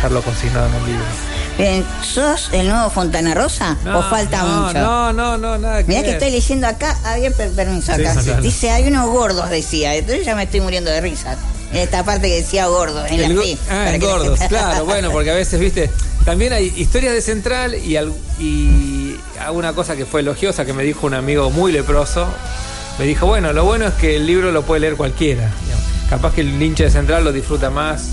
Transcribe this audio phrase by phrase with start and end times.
[0.00, 1.04] Dejarlo consignado en el libro.
[1.58, 4.78] Bien, ¿Sos el nuevo Fontana Rosa o falta no, mucho?
[4.78, 8.14] No, no, no, nada que Mirá que estoy leyendo acá, había per- permiso acá.
[8.14, 8.40] sí, sí.
[8.40, 9.94] Dice, hay unos gordos, decía.
[9.94, 11.36] Entonces ya me estoy muriendo de risa.
[11.70, 14.86] En esta parte que decía gordos, en El la go- ah, para en gordos, claro,
[14.86, 15.90] bueno, porque a veces, viste,
[16.24, 20.82] también hay historias de central y, al- y alguna cosa que fue elogiosa que me
[20.82, 22.26] dijo un amigo muy leproso.
[22.98, 25.50] Me dijo, bueno, lo bueno es que el libro lo puede leer cualquiera.
[26.08, 28.08] Capaz que el hincha de central lo disfruta más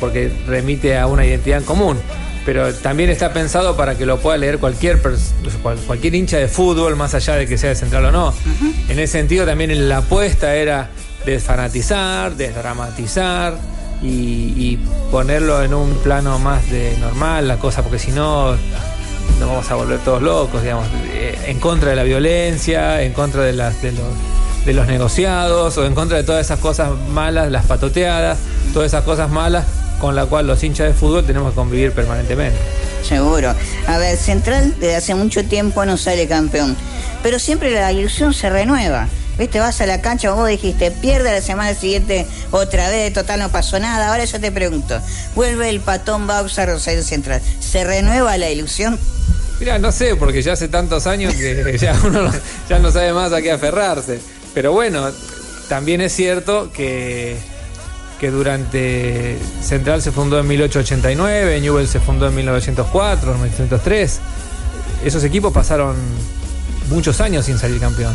[0.00, 1.98] porque remite a una identidad en común.
[2.46, 5.00] Pero también está pensado para que lo pueda leer cualquier,
[5.86, 8.34] cualquier hincha de fútbol, más allá de que sea de central o no.
[8.88, 10.88] En ese sentido, también la apuesta era
[11.26, 13.58] desfanatizar, desdramatizar
[14.02, 14.78] y, y
[15.10, 18.56] ponerlo en un plano más de normal, la cosa, porque si no,
[19.38, 23.42] nos vamos a volver todos locos, digamos, eh, en contra de la violencia, en contra
[23.42, 27.50] de, las, de, los, de los negociados o en contra de todas esas cosas malas,
[27.50, 28.38] las patoteadas,
[28.72, 29.66] todas esas cosas malas
[30.00, 32.58] con las cuales los hinchas de fútbol tenemos que convivir permanentemente.
[33.06, 33.54] Seguro.
[33.86, 36.76] A ver, Central desde hace mucho tiempo no sale campeón.
[37.22, 39.08] Pero siempre la ilusión se renueva.
[39.38, 43.48] Viste, vas a la cancha, vos dijiste, pierde la semana siguiente otra vez, total no
[43.50, 44.10] pasó nada.
[44.10, 45.00] Ahora yo te pregunto,
[45.34, 47.40] vuelve el patón Bausa Rosario Central.
[47.60, 48.98] ¿Se renueva la ilusión?
[49.58, 52.32] Mira, no sé, porque ya hace tantos años que ya uno no,
[52.68, 54.18] ya no sabe más a qué aferrarse.
[54.52, 55.10] Pero bueno,
[55.68, 57.38] también es cierto que,
[58.20, 64.20] que durante Central se fundó en 1889, Newell se fundó en 1904, 1903.
[65.04, 65.96] Esos equipos pasaron
[66.90, 68.14] muchos años sin salir campeón.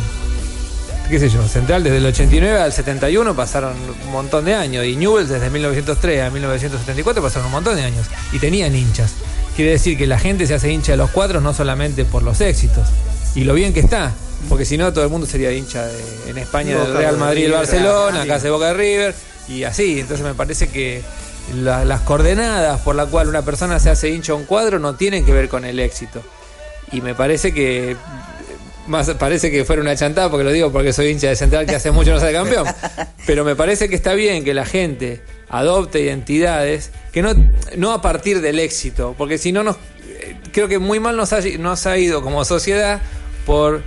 [1.09, 1.47] ¿Qué sé yo?
[1.47, 3.73] Central desde el 89 al 71 pasaron
[4.05, 4.85] un montón de años.
[4.85, 8.05] Y Newell desde 1903 a 1974 pasaron un montón de años.
[8.31, 9.11] Y tenían hinchas.
[9.55, 12.41] Quiere decir que la gente se hace hincha de los cuatro no solamente por los
[12.41, 12.87] éxitos.
[13.35, 14.13] Y lo bien que está.
[14.49, 17.45] Porque si no, todo el mundo sería hincha de- en España del Real Madrid y
[17.45, 19.15] el Barcelona, acá se Boca de River.
[19.47, 19.99] Y así.
[19.99, 21.01] Entonces me parece que
[21.63, 24.95] la- las coordenadas por la cual una persona se hace hincha a un cuadro no
[24.95, 26.21] tienen que ver con el éxito.
[26.91, 27.95] Y me parece que
[28.87, 31.75] más parece que fuera una chantada porque lo digo porque soy hincha de Central que
[31.75, 32.65] hace mucho no sale campeón.
[33.25, 37.33] Pero me parece que está bien que la gente adopte identidades que no,
[37.77, 39.75] no a partir del éxito, porque si no nos
[40.07, 43.01] eh, creo que muy mal nos ha, nos ha ido como sociedad
[43.45, 43.81] por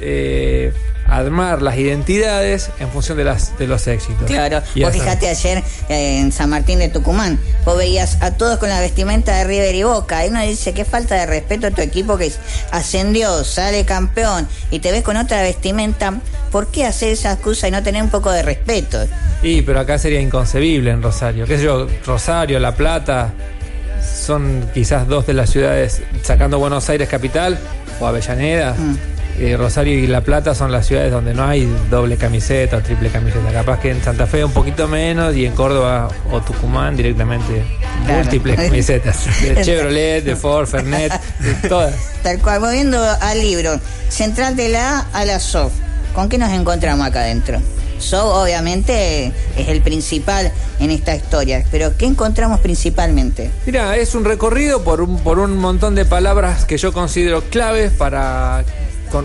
[0.00, 0.72] eh,
[1.16, 4.26] armar las identidades en función de las de los éxitos.
[4.26, 8.58] Claro, Y vos fijate ayer eh, en San Martín de Tucumán, vos veías a todos
[8.58, 11.70] con la vestimenta de River y Boca, y uno dice, qué falta de respeto a
[11.70, 12.32] tu equipo que
[12.70, 16.20] ascendió, sale campeón, y te ves con otra vestimenta,
[16.50, 18.98] ¿por qué hacer esa excusa y no tener un poco de respeto?
[19.42, 21.46] Y pero acá sería inconcebible en Rosario.
[21.46, 21.86] ¿Qué sé yo?
[22.06, 23.32] Rosario, La Plata
[24.02, 27.58] son quizás dos de las ciudades, sacando Buenos Aires capital
[28.00, 28.74] o Avellaneda.
[29.38, 33.10] Eh, Rosario y La Plata son las ciudades donde no hay doble camiseta o triple
[33.10, 33.50] camiseta.
[33.52, 37.64] Capaz que en Santa Fe un poquito menos y en Córdoba o Tucumán directamente
[38.04, 38.20] Claro.
[38.22, 39.26] múltiples camisetas.
[39.40, 41.94] De Chevrolet, de Ford, Fernet, de todas.
[42.22, 43.78] Tal cual, volviendo al libro,
[44.08, 45.72] Central de la A a la SOF,
[46.14, 47.60] ¿con qué nos encontramos acá adentro?
[47.98, 50.50] SOF obviamente es el principal
[50.80, 53.50] en esta historia, pero ¿qué encontramos principalmente?
[53.64, 57.92] Mira, es un recorrido por un, por un montón de palabras que yo considero claves
[57.92, 58.64] para,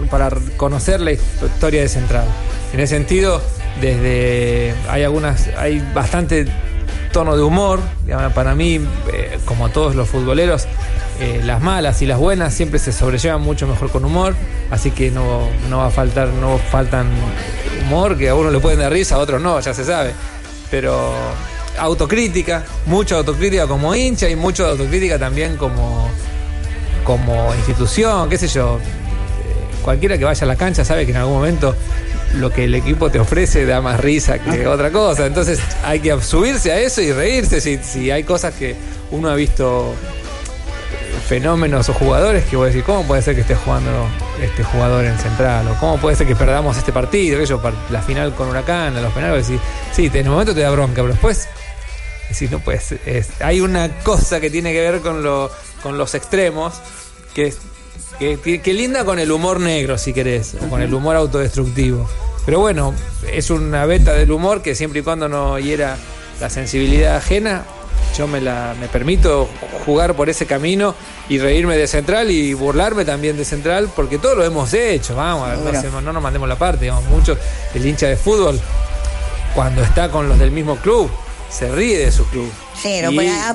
[0.10, 2.26] para conocer la historia de Central.
[2.74, 3.42] En ese sentido,
[3.82, 6.46] desde hay algunas, hay bastante
[7.12, 7.80] tono de humor.
[8.36, 8.80] Para mí,
[9.14, 10.68] eh, como todos los futboleros,
[11.20, 14.36] eh, las malas y las buenas siempre se sobrellevan mucho mejor con humor.
[14.70, 17.08] Así que no, no va a faltar, no faltan
[17.82, 20.12] humor, que a uno le pueden dar risa, a otros no, ya se sabe.
[20.70, 21.14] Pero
[21.80, 26.10] autocrítica, mucha autocrítica como hincha y mucha autocrítica también como,
[27.04, 28.80] como institución, qué sé yo.
[29.88, 31.74] Cualquiera que vaya a la cancha sabe que en algún momento
[32.36, 35.26] lo que el equipo te ofrece da más risa que otra cosa.
[35.26, 37.62] Entonces hay que subirse a eso y reírse.
[37.62, 38.76] Si, si hay cosas que
[39.12, 43.42] uno ha visto eh, fenómenos o jugadores que voy a decir, ¿cómo puede ser que
[43.42, 43.90] esté jugando
[44.44, 45.66] este jugador en central?
[45.70, 47.42] ¿O cómo puede ser que perdamos este partido?
[47.46, 49.62] Yo, la final con Huracán, los penales, decir,
[49.94, 51.48] sí, en el momento te da bronca, pero después
[52.30, 52.94] decís, no pues
[53.40, 55.50] hay una cosa que tiene que ver con, lo,
[55.82, 56.74] con los extremos
[57.34, 57.60] que, es-
[58.20, 62.08] que, que- que linda con el humor negro, si querés, o con el humor autodestructivo.
[62.46, 62.94] Pero bueno,
[63.32, 65.98] es una beta del humor que siempre y cuando no hiera
[66.40, 67.66] la sensibilidad ajena,
[68.18, 69.50] yo me, la, me permito
[69.86, 70.96] jugar por ese camino
[71.30, 75.50] y reírme de Central y burlarme también de Central, porque todo lo hemos hecho, vamos,
[75.92, 77.38] no, no nos mandemos la parte, digamos, mucho
[77.76, 78.60] el hincha de fútbol,
[79.54, 81.10] cuando está con los del mismo club,
[81.50, 82.50] se ríe de su club.
[82.82, 83.10] Sí, lo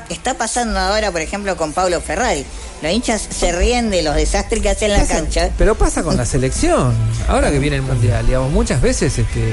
[0.08, 2.44] está pasando ahora, por ejemplo, con Pablo Ferrari.
[2.82, 5.50] Los hinchas se ríen de los desastres que hacen en la cancha.
[5.56, 6.92] Pero pasa con la selección.
[7.28, 9.52] Ahora que viene el mundial, digamos, muchas veces este,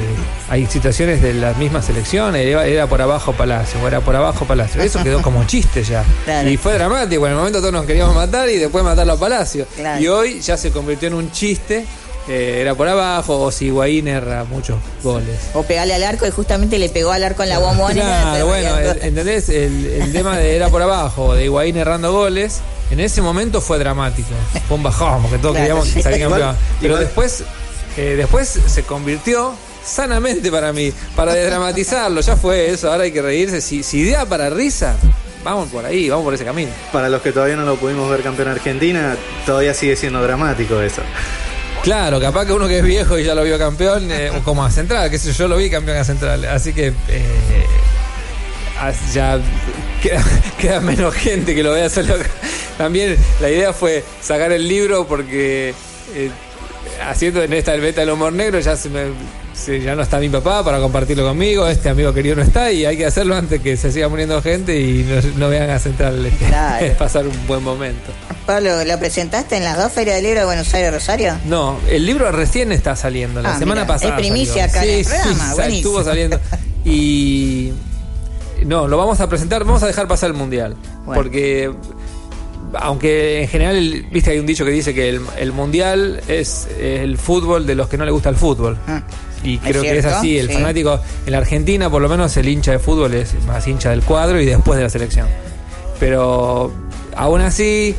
[0.50, 4.82] hay situaciones de la misma selección, era, por abajo Palacio, o era por abajo Palacio.
[4.82, 6.04] Eso quedó como chiste ya.
[6.44, 7.24] Y fue dramático.
[7.28, 9.68] En el momento todos nos queríamos matar y después matarlo a Palacio.
[10.00, 11.86] Y hoy ya se convirtió en un chiste
[12.30, 15.36] eh, era por abajo, o si Higuaín erra muchos goles.
[15.56, 17.94] O pegarle al arco y justamente le pegó al arco en la bombona.
[17.96, 18.70] Claro, bueno,
[19.02, 19.50] ¿entendés?
[19.50, 22.60] El, tema de era por abajo, de Higuaín errando goles,
[22.92, 24.30] en ese momento fue dramático.
[24.68, 26.56] Fue un bajón, porque todos queríamos salir campeón.
[26.80, 27.44] Pero después,
[27.98, 33.24] eh, después se convirtió sanamente para mí, para desdramatizarlo, ya fue eso, ahora hay que
[33.24, 33.60] reírse.
[33.60, 34.96] Si, si idea para risa,
[35.44, 36.70] vamos por ahí, vamos por ese camino.
[36.94, 39.18] Para los que todavía no lo pudimos ver campeón Argentina,
[39.48, 41.02] todavía sigue siendo dramático eso.
[41.84, 44.70] Claro, capaz que uno que es viejo y ya lo vio campeón, eh, como a
[44.70, 46.46] Central, que sé yo, lo vi campeón a Central.
[46.46, 47.66] Así que eh,
[49.14, 49.40] ya
[50.60, 52.16] queda, menos gente que lo vea solo.
[52.78, 55.74] También la idea fue sacar el libro porque
[56.16, 56.32] eh,
[57.02, 59.06] haciendo en esta el beta del humor negro ya se me
[59.68, 62.98] ya no está mi papá para compartirlo conmigo, este amigo querido no está y hay
[62.98, 66.26] que hacerlo antes que se siga muriendo gente y no, vean a Central
[66.82, 68.12] es pasar un buen momento.
[68.46, 71.36] Pablo, ¿lo presentaste en las dos ferias del libro de Buenos Aires Rosario?
[71.46, 74.16] No, el libro recién está saliendo, la ah, semana pasada.
[74.16, 76.40] Es primicia acá en el programa, sí, estuvo saliendo.
[76.86, 77.74] Y
[78.66, 80.78] no, lo vamos a presentar, vamos a dejar pasar el mundial.
[81.06, 81.70] Porque
[82.74, 87.66] aunque en general, viste, hay un dicho que dice que el, mundial es el fútbol
[87.66, 88.78] de los que no le gusta el fútbol.
[88.88, 89.04] Ah,
[89.44, 90.38] y creo que es así.
[90.38, 93.92] El fanático en la Argentina, por lo menos, el hincha de fútbol es más hincha
[93.92, 95.28] del cuadro y después de la selección.
[96.00, 96.72] Pero
[97.16, 97.96] aún así,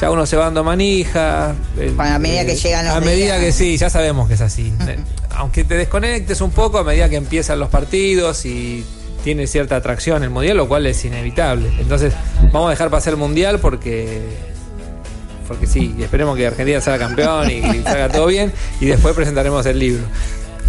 [0.00, 1.54] ya uno se va dando manija.
[1.98, 4.72] a medida que llegan los A medida que sí, ya sabemos que es así.
[5.30, 8.84] Aunque te desconectes un poco a medida que empiezan los partidos y
[9.24, 11.70] tiene cierta atracción el mundial, lo cual es inevitable.
[11.78, 12.12] Entonces,
[12.52, 14.20] vamos a dejar pasar el mundial porque
[15.46, 19.66] porque sí, y esperemos que Argentina salga campeón y, salga todo bien y después presentaremos
[19.66, 20.02] el libro.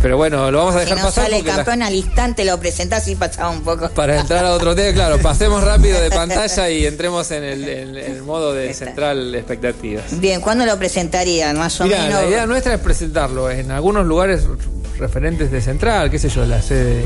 [0.03, 1.23] Pero bueno, lo vamos a dejar si no pasar.
[1.23, 3.87] sale campeón al instante, lo presentás y pasaba un poco.
[3.91, 8.51] Para entrar a otro tema, claro, pasemos rápido de pantalla y entremos en el, modo
[8.51, 10.19] de central expectativas.
[10.19, 11.57] Bien, ¿cuándo lo presentarían?
[11.57, 12.09] Más o menos.
[12.09, 14.45] La idea nuestra es presentarlo en algunos lugares
[14.99, 17.01] referentes de Central, qué sé yo, la sede.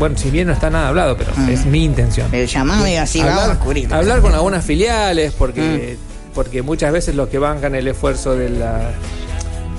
[0.00, 1.50] Bueno, si bien no está nada hablado, pero mm.
[1.50, 2.32] es mi intención.
[2.32, 3.58] Llamado y así hablar,
[3.92, 6.34] Hablar con algunas filiales, porque, mm.
[6.34, 8.90] porque muchas veces los que bancan el esfuerzo de la,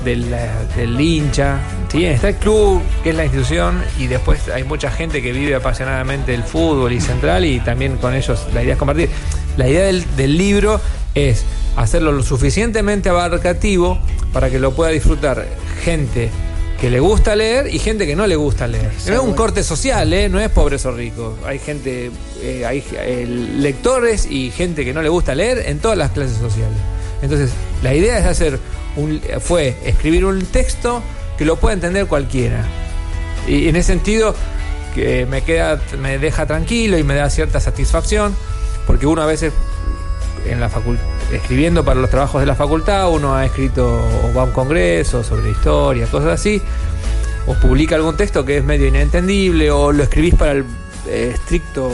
[0.04, 1.60] del hincha.
[1.92, 2.06] ¿sí?
[2.06, 6.34] Está el club, que es la institución, y después hay mucha gente que vive apasionadamente
[6.34, 9.10] el fútbol y Central, y también con ellos la idea es compartir.
[9.58, 10.80] La idea del, del libro
[11.16, 11.46] es
[11.76, 14.00] hacerlo lo suficientemente abarcativo
[14.34, 15.46] para que lo pueda disfrutar
[15.84, 16.30] gente
[16.82, 18.90] que le gusta leer y gente que no le gusta leer.
[19.06, 20.28] No es un corte social, ¿eh?
[20.30, 21.36] no es pobres o ricos.
[21.46, 22.10] Hay gente,
[22.42, 26.38] eh, hay eh, lectores y gente que no le gusta leer en todas las clases
[26.38, 26.78] sociales.
[27.22, 27.52] Entonces,
[27.84, 28.60] la idea es hacer
[29.40, 31.02] fue escribir un texto
[31.38, 32.66] que lo pueda entender cualquiera.
[33.48, 34.36] Y en ese sentido,
[34.94, 38.36] que me queda, me deja tranquilo y me da cierta satisfacción,
[38.86, 39.54] porque uno a veces
[40.48, 40.70] en la
[41.32, 45.24] escribiendo para los trabajos de la facultad, uno ha escrito o va a un congreso
[45.24, 46.62] sobre historia, cosas así,
[47.48, 50.66] o publica algún texto que es medio inentendible, o lo escribís para el
[51.08, 51.90] eh, estricto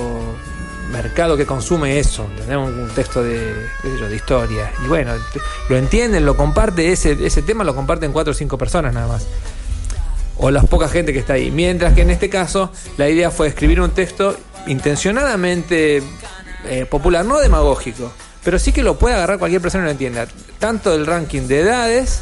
[0.91, 3.53] mercado que consume eso, tenemos un texto de,
[3.83, 4.71] de historia.
[4.83, 5.13] Y bueno,
[5.69, 9.27] lo entienden, lo comparte, ese, ese tema lo comparten cuatro o cinco personas nada más.
[10.37, 11.49] O las poca gente que está ahí.
[11.51, 16.03] Mientras que en este caso la idea fue escribir un texto intencionadamente
[16.65, 18.11] eh, popular, no demagógico
[18.47, 20.25] pero sí que lo puede agarrar cualquier persona que lo entienda.
[20.57, 22.21] Tanto el ranking de edades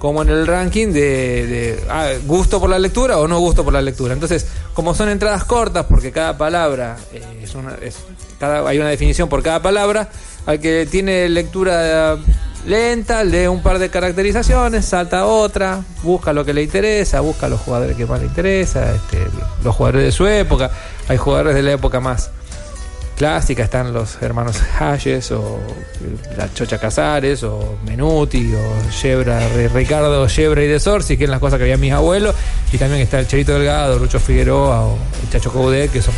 [0.00, 3.82] como en el ranking de, ah, gusto por la lectura o no gusto por la
[3.82, 4.14] lectura.
[4.14, 7.76] Entonces, como son entradas cortas, porque cada palabra eh, es una,
[8.38, 10.08] cada, hay una definición por cada palabra,
[10.46, 12.16] al que tiene lectura
[12.64, 17.60] lenta, lee un par de caracterizaciones, salta otra, busca lo que le interesa, busca los
[17.60, 19.18] jugadores que más le interesa, este,
[19.62, 20.70] los jugadores de su época,
[21.08, 22.30] hay jugadores de la época más
[23.20, 25.60] clásica, están los hermanos Hayes o
[26.38, 31.38] la Chocha Casares o Menuti o Yebra, Ricardo Yebra y de Sorsi, que es las
[31.38, 32.34] cosas que había mis abuelos,
[32.72, 36.14] y también está el Cherito Delgado, Lucho Figueroa o el Chacho Coudet, que son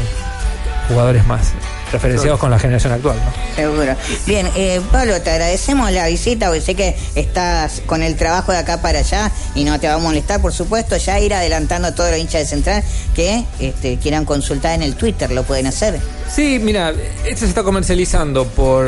[0.86, 1.52] jugadores más
[1.92, 3.16] referenciados con la generación actual.
[3.16, 3.54] ¿no?
[3.56, 3.94] Seguro.
[4.26, 8.58] Bien, eh, Pablo, te agradecemos la visita, porque sé que estás con el trabajo de
[8.58, 11.94] acá para allá y no te va a molestar, por supuesto, ya ir adelantando a
[11.94, 12.82] todos los hinchas de Central
[13.14, 16.00] que este, quieran consultar en el Twitter, lo pueden hacer.
[16.34, 16.92] Sí, mira,
[17.24, 18.86] esto se está comercializando por.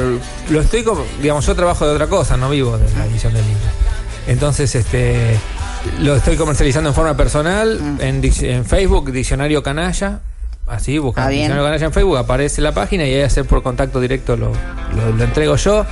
[0.49, 0.85] Lo estoy.
[1.21, 3.61] Digamos, yo trabajo de otra cosa, no vivo de la edición del libro.
[4.27, 5.39] Entonces, este.
[6.01, 10.21] Lo estoy comercializando en forma personal, en, dic- en Facebook, Diccionario Canalla.
[10.67, 11.29] Así, buscan Ah.
[11.29, 14.51] Diccionario Canalla en Facebook, aparece la página y ahí hacer por contacto directo lo,
[14.97, 15.85] lo- lo entrego yo.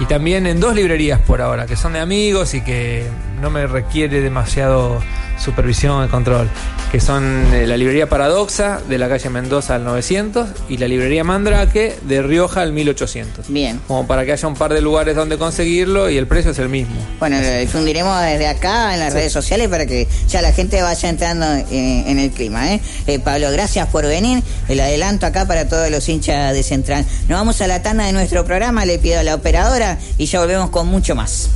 [0.00, 3.06] Y también en dos librerías por ahora, que son de amigos y que
[3.40, 5.00] no me requiere demasiado
[5.42, 6.48] supervisión y control.
[6.90, 11.24] Que son eh, la librería Paradoxa de la calle Mendoza al 900 y la librería
[11.24, 13.48] Mandrake de Rioja al 1800.
[13.48, 13.80] Bien.
[13.88, 16.68] Como para que haya un par de lugares donde conseguirlo y el precio es el
[16.68, 16.94] mismo.
[17.18, 21.08] Bueno, lo difundiremos desde acá en las redes sociales para que ya la gente vaya
[21.08, 22.74] entrando en el clima.
[22.74, 22.80] ¿eh?
[23.06, 24.42] Eh, Pablo, gracias por venir.
[24.68, 27.06] El adelanto acá para todos los hinchas de Central.
[27.28, 29.81] Nos vamos a la tanda de nuestro programa, le pido a la operadora
[30.18, 31.50] y ya volvemos con mucho más.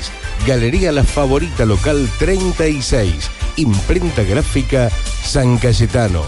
[0.46, 3.30] Galería La Favorita Local 36.
[3.56, 4.90] Imprenta gráfica
[5.22, 6.22] San Cayetano.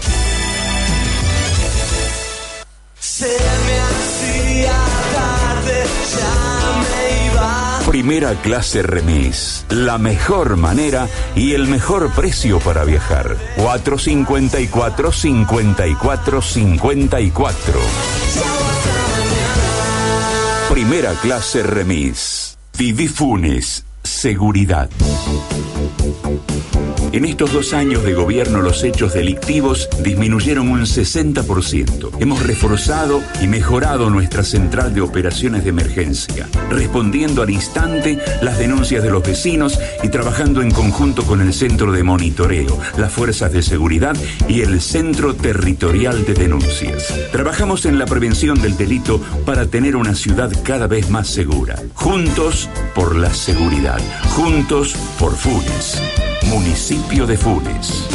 [8.05, 9.65] Primera clase remis.
[9.69, 13.35] La mejor manera y el mejor precio para viajar.
[13.55, 17.79] 454 54 54.
[20.69, 22.59] Primera clase remis.
[22.77, 23.83] Vivi Funes.
[24.03, 24.87] Seguridad.
[27.15, 32.09] En estos dos años de gobierno los hechos delictivos disminuyeron un 60%.
[32.19, 39.01] Hemos reforzado y mejorado nuestra central de operaciones de emergencia, respondiendo al instante las denuncias
[39.01, 43.61] de los vecinos y trabajando en conjunto con el Centro de Monitoreo, las Fuerzas de
[43.61, 44.17] Seguridad
[44.49, 47.13] y el Centro Territorial de Denuncias.
[47.31, 51.81] Trabajamos en la prevención del delito para tener una ciudad cada vez más segura.
[51.93, 54.01] Juntos por la seguridad.
[54.35, 55.84] Juntos por Funes.
[56.49, 58.07] Municipio de Funes.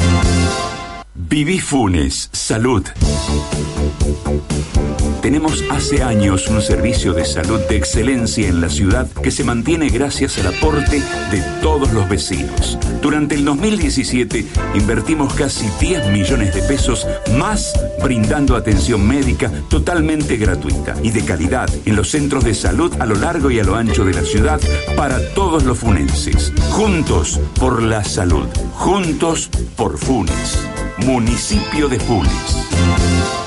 [1.15, 2.85] Viví Funes, salud.
[5.23, 9.91] Tenemos hace años un servicio de salud de excelencia en la ciudad que se mantiene
[9.91, 12.79] gracias al aporte de todos los vecinos.
[13.03, 17.73] Durante el 2017 invertimos casi 10 millones de pesos más
[18.03, 23.15] brindando atención médica totalmente gratuita y de calidad en los centros de salud a lo
[23.15, 24.61] largo y a lo ancho de la ciudad
[24.97, 26.53] para todos los funenses.
[26.71, 28.47] Juntos por la salud.
[28.73, 30.59] Juntos por Funes.
[31.05, 33.40] Municipio de Funes.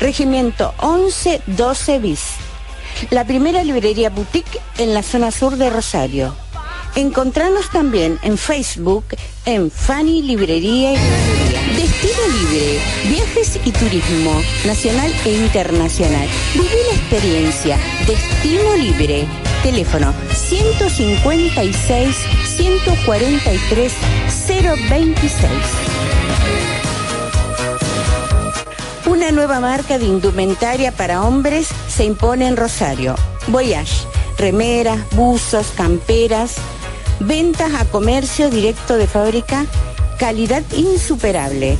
[0.00, 2.22] Regimiento 11-12 bis.
[3.10, 6.34] la primera librería boutique en la zona sur de Rosario.
[6.94, 9.04] Encontrarnos también en Facebook
[9.44, 11.60] en Fanny Librería y Librería.
[11.76, 16.28] Destino Libre, viajes y turismo, nacional e internacional.
[16.54, 17.78] Viví la experiencia.
[18.06, 19.26] Destino Libre.
[19.62, 22.16] Teléfono 156
[22.56, 23.92] 143
[24.90, 25.50] 026.
[29.06, 33.14] Una nueva marca de indumentaria para hombres se impone en Rosario.
[33.46, 34.04] Voyage,
[34.36, 36.56] remeras, buzos, camperas,
[37.20, 39.64] ventas a comercio directo de fábrica,
[40.18, 41.78] calidad insuperable.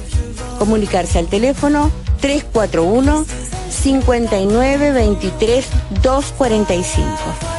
[0.58, 3.26] Comunicarse al teléfono 341
[3.70, 5.66] 5923
[6.00, 7.51] 245.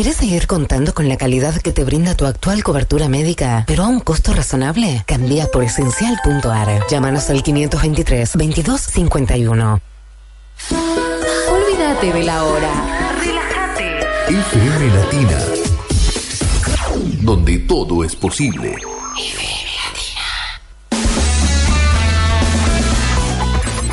[0.00, 3.86] ¿Quieres seguir contando con la calidad que te brinda tu actual cobertura médica, pero a
[3.86, 5.04] un costo razonable?
[5.04, 6.86] Cambia por esencial.ar.
[6.88, 9.80] Llámanos al 523 2251.
[11.50, 12.72] Olvídate de la hora.
[13.22, 13.98] Relájate.
[14.28, 15.38] FM Latina.
[17.20, 18.76] Donde todo es posible.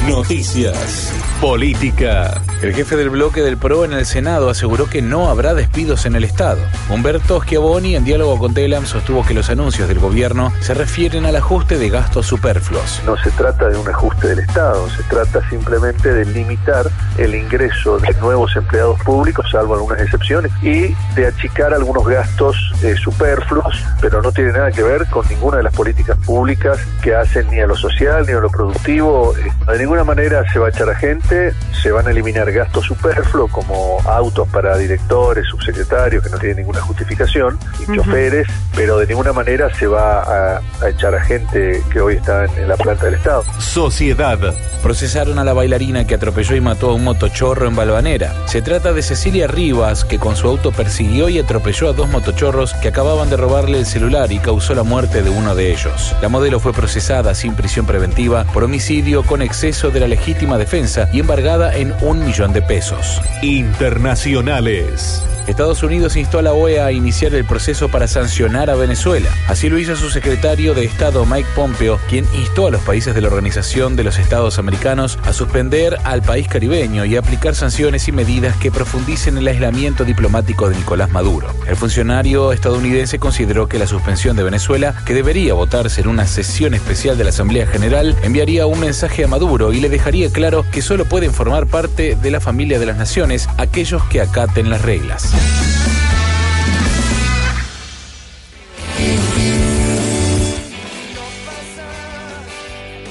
[0.10, 1.12] Noticias.
[1.42, 2.42] Política.
[2.64, 6.16] El jefe del bloque del PRO en el Senado aseguró que no habrá despidos en
[6.16, 6.60] el Estado.
[6.90, 11.36] Humberto Schiavoni, en diálogo con Telam, sostuvo que los anuncios del gobierno se refieren al
[11.36, 13.02] ajuste de gastos superfluos.
[13.06, 18.00] No se trata de un ajuste del Estado, se trata simplemente de limitar el ingreso
[18.00, 24.24] de nuevos empleados públicos, salvo algunas excepciones, y de achicar algunos gastos eh, superfluos, pero
[24.24, 27.68] no tiene nada que ver con ninguna de las políticas públicas que hacen ni a
[27.68, 29.36] lo social ni a lo productivo.
[29.38, 32.86] Eh, de ninguna manera se va a echar a gente, se van a eliminar gastos
[32.86, 39.08] superfluos como autos para directores, subsecretarios que no tienen ninguna justificación, y choferes, pero de
[39.08, 42.78] ninguna manera se va a, a echar a gente que hoy está en, en la
[42.78, 43.44] planta del Estado.
[43.60, 44.38] Sociedad.
[44.84, 48.34] Procesaron a la bailarina que atropelló y mató a un motochorro en Balvanera.
[48.46, 52.74] Se trata de Cecilia Rivas, que con su auto persiguió y atropelló a dos motochorros
[52.76, 56.16] que acababan de robarle el celular y causó la muerte de uno de ellos.
[56.22, 61.10] La modelo fue procesada sin prisión preventiva por homicidio con exceso de la legítima defensa
[61.12, 63.22] y embargada en un millón de pesos.
[63.42, 65.24] Internacionales.
[65.48, 69.30] Estados Unidos instó a la OEA a iniciar el proceso para sancionar a Venezuela.
[69.48, 73.22] Así lo hizo su secretario de Estado Mike Pompeo, quien instó a los países de
[73.22, 78.12] la Organización de los Estados Americanos a suspender al país caribeño y aplicar sanciones y
[78.12, 81.48] medidas que profundicen el aislamiento diplomático de Nicolás Maduro.
[81.66, 86.74] El funcionario estadounidense consideró que la suspensión de Venezuela, que debería votarse en una sesión
[86.74, 90.82] especial de la Asamblea General, enviaría un mensaje a Maduro y le dejaría claro que
[90.82, 95.32] solo pueden formar parte de la familia de las naciones aquellos que acaten las reglas.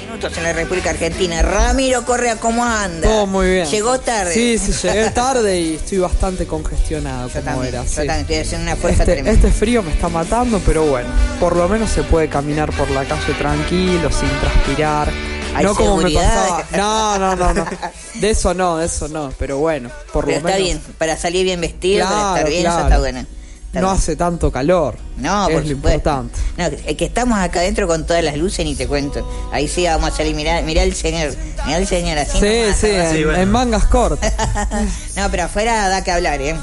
[0.00, 1.42] Minutos en la República Argentina.
[1.42, 3.08] Ramiro Correa, ¿cómo anda?
[3.08, 3.66] Todo muy bien.
[3.66, 4.32] Llegó tarde.
[4.32, 7.82] Sí, sí, llegué tarde y estoy bastante congestionado, como también, era.
[7.82, 7.96] yo sí.
[7.96, 9.32] también estoy haciendo una fuerza Este, tremenda.
[9.48, 11.08] este frío me está matando, pero bueno,
[11.40, 15.08] por lo menos se puede caminar por la calle tranquilo, sin transpirar.
[15.58, 16.48] Hay no como me seguridad.
[16.48, 16.64] pasaba.
[16.76, 17.66] No, no, no, no.
[18.14, 19.32] De eso no, de eso no.
[19.38, 20.62] Pero bueno, por Pero lo está menos.
[20.82, 22.86] bien, para salir bien vestido, para Claro, estar bien, eso claro.
[22.88, 23.18] está bueno.
[23.20, 23.98] Está No bien.
[23.98, 24.96] hace tanto calor.
[25.16, 25.96] No, es por lo supuesto.
[26.10, 26.38] importante.
[26.56, 29.28] No, es que estamos acá adentro con todas las luces, ni te cuento.
[29.52, 31.34] Ahí sí vamos a salir, mirá, mirá el señor,
[31.66, 32.38] mirá el señor así.
[32.38, 33.36] Sí, nomás, sí, nomás.
[33.36, 34.32] en, en mangas cortas.
[35.16, 36.54] No, pero afuera da que hablar, ¿eh?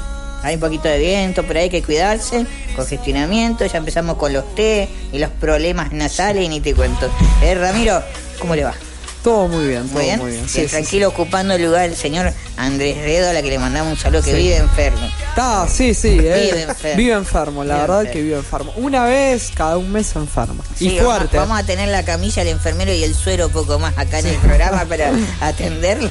[0.44, 4.88] Hay un poquito de viento, ahí hay que cuidarse, congestionamiento, ya empezamos con los té
[5.12, 7.10] y los problemas nasales y ni te cuento.
[7.42, 8.02] Eh, Ramiro,
[8.38, 8.74] ¿cómo le va?
[9.22, 10.18] Todo muy bien, todo Muy bien.
[10.20, 10.42] muy bien.
[10.42, 13.58] Bien, Sí, sí, tranquilo, ocupando el lugar del señor Andrés Redo, a la que le
[13.58, 14.98] mandamos un saludo, que vive enfermo.
[15.30, 16.96] Está, sí, sí, eh, Vive enfermo.
[16.98, 18.12] vive enfermo, la Vive verdad enfermo.
[18.12, 18.72] que vive enfermo.
[18.76, 20.62] Una vez cada un mes enfermo.
[20.76, 21.38] Sí, y fuerte.
[21.38, 24.36] Vamos, a tener la camilla, el enfermero y el suero poco más acá en el
[24.36, 26.10] programa para atenderlo.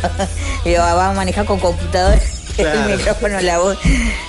[0.65, 2.19] Y lo vamos a manejar con computadora.
[2.57, 3.77] El micrófono, la voz.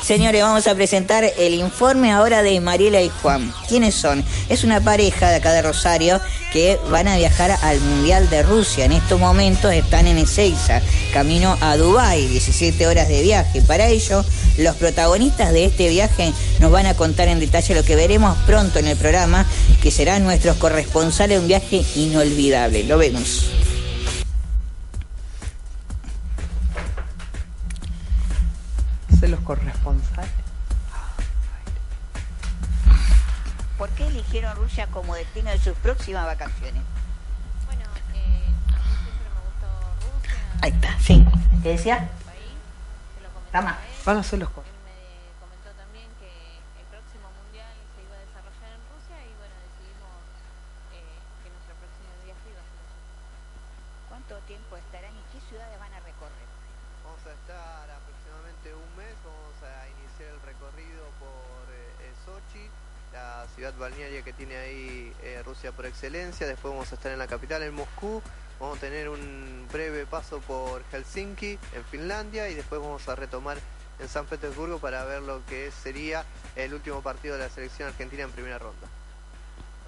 [0.02, 3.52] Señores, vamos a presentar el informe ahora de Mariela y Juan.
[3.68, 4.24] ¿Quiénes son?
[4.48, 6.20] Es una pareja de acá de Rosario
[6.52, 8.86] que van a viajar al Mundial de Rusia.
[8.86, 10.80] En estos momentos están en Ezeiza,
[11.12, 13.60] camino a Dubái, 17 horas de viaje.
[13.62, 14.24] Para ello,
[14.58, 18.78] los protagonistas de este viaje nos van a contar en detalle lo que veremos pronto
[18.78, 19.44] en el programa,
[19.82, 22.84] que serán nuestros corresponsales de un viaje inolvidable.
[22.84, 23.50] Lo vemos.
[29.24, 30.28] Se los corresponsales.
[33.78, 36.82] ¿Por qué eligieron Rusia como destino de sus próximas vacaciones?
[37.64, 39.68] Bueno, eh, a mí siempre me gustó
[40.12, 40.36] Rusia.
[40.60, 41.24] Ahí está, sí.
[41.62, 42.10] ¿Qué decía?
[43.50, 43.78] Tama.
[44.04, 44.92] Van a ser los cor- Me
[45.40, 46.28] comentó también que
[46.84, 50.20] el próximo mundial se iba a desarrollar en Rusia y bueno, decidimos
[50.92, 51.00] eh,
[51.40, 53.00] que nuestro próximo viaje iba a ser allá.
[54.12, 56.44] ¿Cuánto tiempo estarán y qué ciudades van a recorrer?
[62.24, 62.70] Sochi,
[63.12, 66.46] la ciudad balnearia que tiene ahí eh, Rusia por excelencia.
[66.46, 68.22] Después vamos a estar en la capital, en Moscú.
[68.60, 73.58] Vamos a tener un breve paso por Helsinki, en Finlandia, y después vamos a retomar
[73.98, 76.24] en San Petersburgo para ver lo que sería
[76.56, 78.86] el último partido de la selección argentina en primera ronda.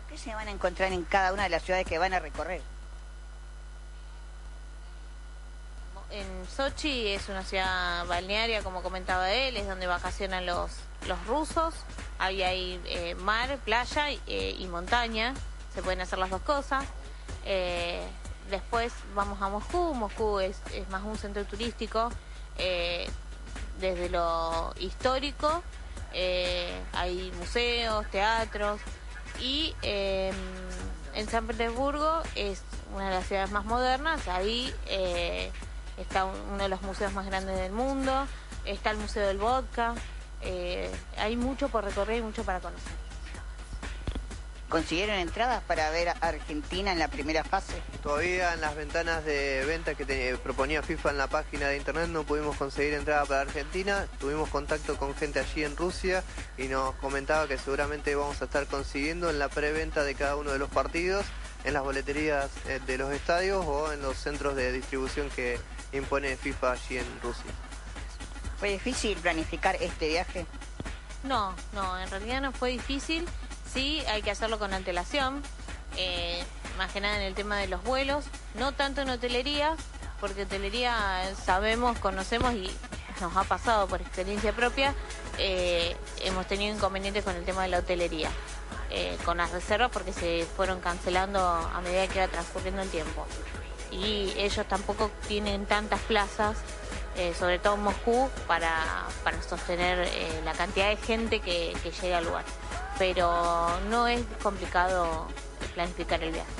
[0.09, 2.61] ¿Qué se van a encontrar en cada una de las ciudades que van a recorrer?
[6.11, 10.71] En Sochi es una ciudad balnearia, como comentaba él, es donde vacacionan los,
[11.09, 11.75] los rusos.
[12.19, 15.35] Ahí hay eh, mar, playa eh, y montaña,
[15.75, 16.85] se pueden hacer las dos cosas.
[17.45, 18.01] Eh,
[18.51, 22.11] después vamos a Moscú, Moscú es, es más un centro turístico,
[22.57, 23.09] eh,
[23.81, 25.63] desde lo histórico,
[26.93, 28.81] hay museos, teatros.
[29.41, 30.33] Y eh,
[31.15, 32.63] en San Petersburgo es
[32.95, 34.73] una de las ciudades más modernas, ahí
[35.97, 38.27] está un- uno de los museos más grandes del mundo,
[38.65, 39.95] está el Museo del Vodka,
[40.43, 42.93] eh, hay mucho por recorrer y mucho para conocer.
[44.69, 47.81] ¿Consiguieron entradas para ver a Argentina en la primera fase?
[48.03, 52.09] Todavía en las ventanas de venta que te- proponía FIFA en la página de internet
[52.09, 54.09] no pudimos conseguir entrada para Argentina.
[54.19, 56.25] Tuvimos contacto con gente allí en Rusia
[56.59, 60.51] y nos comentaba que seguramente vamos a estar consiguiendo en la preventa de cada uno
[60.51, 61.25] de los partidos,
[61.63, 65.61] en las boleterías eh, de los estadios o en los centros de distribución que
[65.97, 67.51] impone FIFA allí en Rusia.
[68.59, 70.47] ¿Fue difícil planificar este viaje?
[71.23, 73.27] No, no, en realidad no fue difícil.
[73.73, 75.43] Sí, hay que hacerlo con antelación.
[75.97, 76.45] eh,
[76.79, 78.27] más que nada en el tema de los vuelos.
[78.55, 79.77] No tanto en hotelería,
[80.21, 80.95] porque hotelería
[81.45, 82.71] sabemos, conocemos y
[83.21, 84.95] nos ha pasado por experiencia propia.
[85.39, 88.31] eh, hemos tenido inconvenientes con el tema de la hotelería.
[88.91, 93.27] eh, con las reservas porque se fueron cancelando a medida que iba transcurriendo el tiempo.
[93.91, 96.57] Y ellos tampoco tienen tantas plazas
[97.19, 101.91] eh, sobre todo en Moscú, para, para sostener eh, la cantidad de gente que, que
[101.91, 102.45] llega al lugar.
[102.99, 105.27] Pero no es complicado
[105.75, 106.51] planificar el viaje.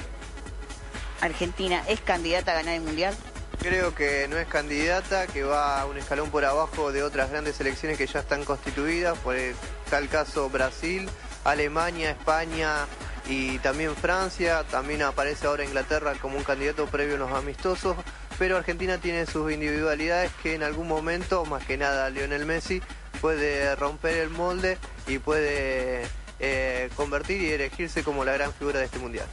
[1.21, 3.15] ¿Argentina es candidata a ganar el Mundial?
[3.61, 7.99] Creo que no es candidata, que va un escalón por abajo de otras grandes selecciones
[7.99, 9.55] que ya están constituidas, por el
[9.91, 11.09] tal caso Brasil,
[11.45, 12.87] Alemania, España
[13.29, 17.97] y también Francia, también aparece ahora Inglaterra como un candidato previo en los amistosos,
[18.39, 22.83] pero Argentina tiene sus individualidades que en algún momento, más que nada Lionel Messi,
[23.21, 26.07] puede romper el molde y puede
[26.39, 29.27] eh, convertir y elegirse como la gran figura de este mundial.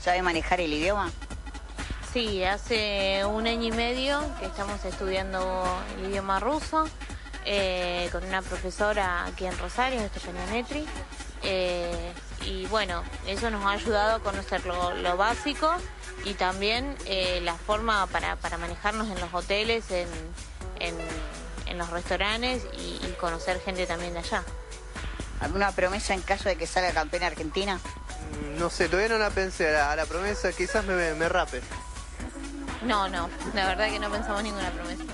[0.00, 1.12] ¿Sabe manejar el idioma?
[2.12, 5.64] Sí, hace un año y medio que estamos estudiando
[5.98, 6.86] el idioma ruso
[7.44, 10.84] eh, con una profesora aquí en Rosario, Estefania Netri.
[11.42, 12.12] Eh,
[12.46, 15.72] y bueno, eso nos ha ayudado a conocer lo, lo básico
[16.24, 20.08] y también eh, la forma para, para manejarnos en los hoteles, en,
[20.80, 20.94] en,
[21.66, 24.42] en los restaurantes y, y conocer gente también de allá.
[25.40, 27.76] ¿Alguna promesa en caso de que salga campeona Argentina?
[27.76, 31.28] Mm, No sé, todavía no la pensé a la, a la promesa, quizás me, me
[31.28, 31.60] rape.
[32.82, 35.04] No, no, la verdad que no pensamos ninguna promesa.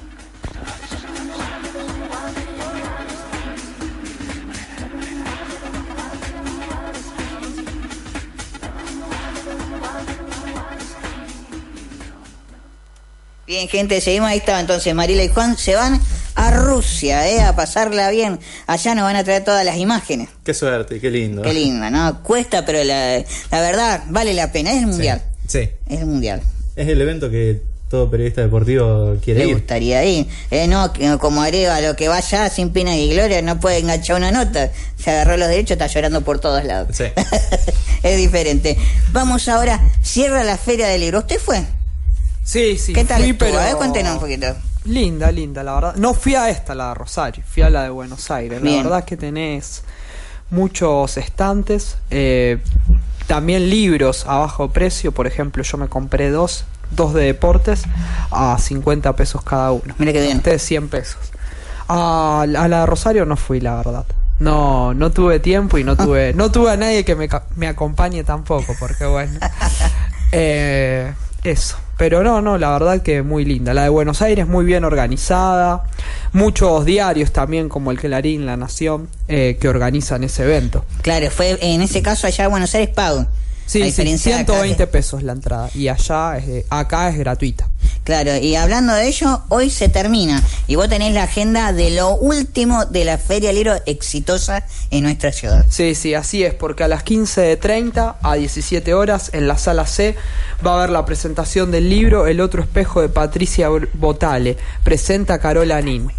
[13.48, 14.28] Bien, gente, seguimos.
[14.28, 15.56] Ahí estaba entonces Mariela y Juan.
[15.56, 15.98] Se van
[16.34, 17.40] a Rusia, ¿eh?
[17.40, 18.38] A pasarla bien.
[18.66, 20.28] Allá nos van a traer todas las imágenes.
[20.44, 21.40] Qué suerte, qué lindo.
[21.40, 22.22] Qué linda, ¿no?
[22.22, 24.72] Cuesta, pero la, la verdad vale la pena.
[24.72, 25.22] Es el mundial.
[25.46, 25.60] Sí.
[25.88, 26.42] Es el mundial.
[26.76, 29.54] Es el evento que todo periodista deportivo quiere Le ir.
[29.54, 30.26] gustaría ir.
[30.50, 34.30] Eh, no, como Areva, lo que vaya sin pena y gloria, no puede enganchar una
[34.30, 34.70] nota.
[35.02, 36.94] Se agarró los derechos, está llorando por todos lados.
[36.94, 37.04] Sí.
[38.02, 38.76] es diferente.
[39.12, 41.20] Vamos ahora, cierra la Feria del Libro.
[41.20, 41.64] ¿Usted fue?
[42.48, 42.94] Sí, sí.
[42.94, 43.48] ¿Qué tal fui, estuvo?
[43.50, 44.46] pero- A ver, cuéntenos un poquito.
[44.86, 45.96] Linda, linda, la verdad.
[45.96, 48.62] No fui a esta, la de Rosario, fui a la de Buenos Aires.
[48.62, 48.76] Bien.
[48.78, 49.82] La verdad es que tenés
[50.48, 52.56] muchos estantes, eh,
[53.26, 55.12] también libros a bajo precio.
[55.12, 57.82] Por ejemplo, yo me compré dos, dos de deportes
[58.30, 59.94] a 50 pesos cada uno.
[59.98, 60.38] Mira qué bien.
[60.38, 61.18] Ustedes 100 pesos.
[61.86, 64.06] A, a la de Rosario no fui, la verdad.
[64.38, 68.24] No, no tuve tiempo y no tuve, no tuve a nadie que me, me acompañe
[68.24, 69.38] tampoco, porque bueno.
[70.32, 71.76] Eh, eso.
[71.98, 73.74] Pero no, no, la verdad que muy linda.
[73.74, 75.82] La de Buenos Aires muy bien organizada.
[76.32, 80.84] Muchos diarios también, como el Clarín, La Nación, eh, que organizan ese evento.
[81.02, 83.26] Claro, fue en ese caso allá en Buenos Aires pago.
[83.68, 85.70] Sí, a sí, diferencia de acá, 120 pesos la entrada.
[85.74, 87.68] Y allá, es acá es gratuita.
[88.02, 92.16] Claro, y hablando de ello, hoy se termina y vos tenés la agenda de lo
[92.16, 95.66] último de la Feria Libro exitosa en nuestra ciudad.
[95.68, 100.16] Sí, sí, así es, porque a las 15.30 a 17 horas en la sala C
[100.66, 105.82] va a haber la presentación del libro El otro espejo de Patricia Botale, presenta Carola
[105.82, 106.10] Nin.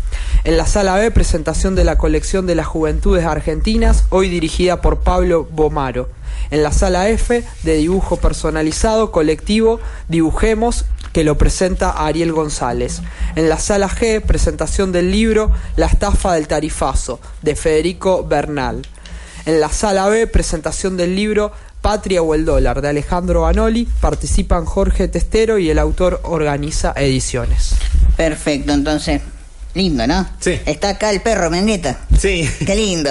[0.43, 4.99] En la sala B, presentación de la colección de las juventudes argentinas, hoy dirigida por
[4.99, 6.18] Pablo Bomaro.
[6.51, 13.01] En la sala F, de dibujo personalizado colectivo, Dibujemos, que lo presenta Ariel González.
[13.35, 18.87] En la sala G, presentación del libro La estafa del tarifazo, de Federico Bernal.
[19.45, 23.87] En la sala B, presentación del libro Patria o el dólar, de Alejandro Banoli.
[24.01, 27.75] Participan Jorge Testero y el autor organiza ediciones.
[28.17, 29.21] Perfecto, entonces,
[29.73, 30.27] lindo, ¿no?
[30.39, 30.59] Sí.
[30.65, 31.99] Está acá el perro, Mendieta.
[32.17, 32.49] Sí.
[32.65, 33.09] Qué lindo.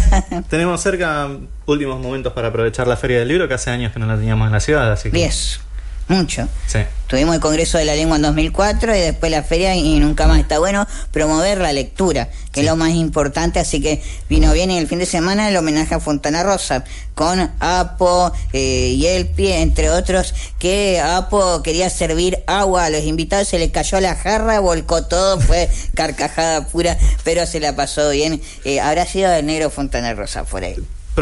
[0.48, 1.28] Tenemos cerca
[1.68, 4.46] últimos momentos para aprovechar la Feria del Libro, que hace años que no la teníamos
[4.46, 5.16] en la ciudad, así que...
[5.16, 5.60] Diez.
[6.08, 6.48] Mucho.
[6.66, 6.78] Sí.
[7.06, 10.40] Tuvimos el Congreso de la Lengua en 2004 y después la feria y nunca más
[10.40, 14.86] está bueno promover la lectura, que es lo más importante, así que vino bien el
[14.86, 20.34] fin de semana el homenaje a Fontana Rosa con Apo eh, y Elpi, entre otros,
[20.58, 25.38] que Apo quería servir agua a los invitados, se le cayó la jarra, volcó todo,
[25.38, 28.40] fue carcajada pura, pero se la pasó bien.
[28.64, 30.76] Eh, habrá sido el negro Fontana Rosa por ahí.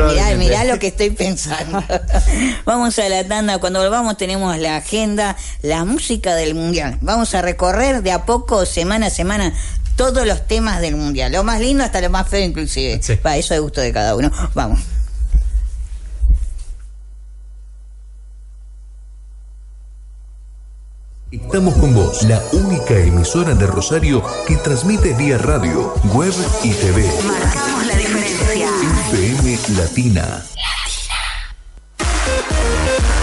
[0.05, 1.83] Mirá, mirá lo que estoy pensando.
[2.65, 3.59] Vamos a la tanda.
[3.59, 6.99] Cuando volvamos tenemos la agenda, la música del mundial.
[7.01, 9.53] Vamos a recorrer de a poco, semana a semana,
[9.97, 11.33] todos los temas del mundial.
[11.33, 13.01] Lo más lindo hasta lo más feo inclusive.
[13.25, 14.31] Va, eso de gusto de cada uno.
[14.55, 14.81] Vamos.
[21.31, 26.33] Estamos con vos, la única emisora de Rosario que transmite vía radio, web
[26.63, 27.76] y TV.
[28.37, 28.69] Diferencia.
[29.13, 30.43] FM Latina.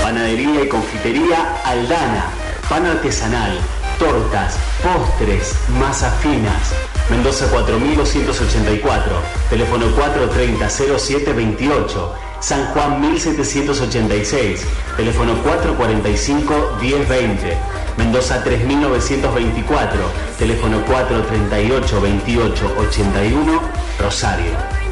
[0.01, 2.31] Panadería y confitería Aldana.
[2.67, 3.59] Pan artesanal,
[3.99, 6.73] tortas, postres, masas finas.
[7.11, 9.13] Mendoza 4284.
[9.51, 12.09] Teléfono 430-0728.
[12.39, 14.61] San Juan 1786.
[14.97, 17.55] Teléfono 445-1020.
[17.97, 20.09] Mendoza 3924.
[20.39, 23.61] Teléfono 438-2881.
[23.99, 24.82] Rosario.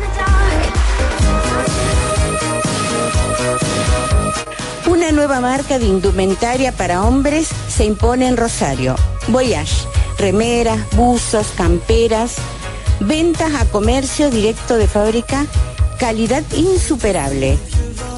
[5.13, 8.95] Nueva marca de indumentaria para hombres se impone en Rosario.
[9.27, 9.85] Voyage,
[10.17, 12.35] remeras, buzos, camperas,
[13.01, 15.45] ventas a comercio directo de fábrica,
[15.99, 17.57] calidad insuperable.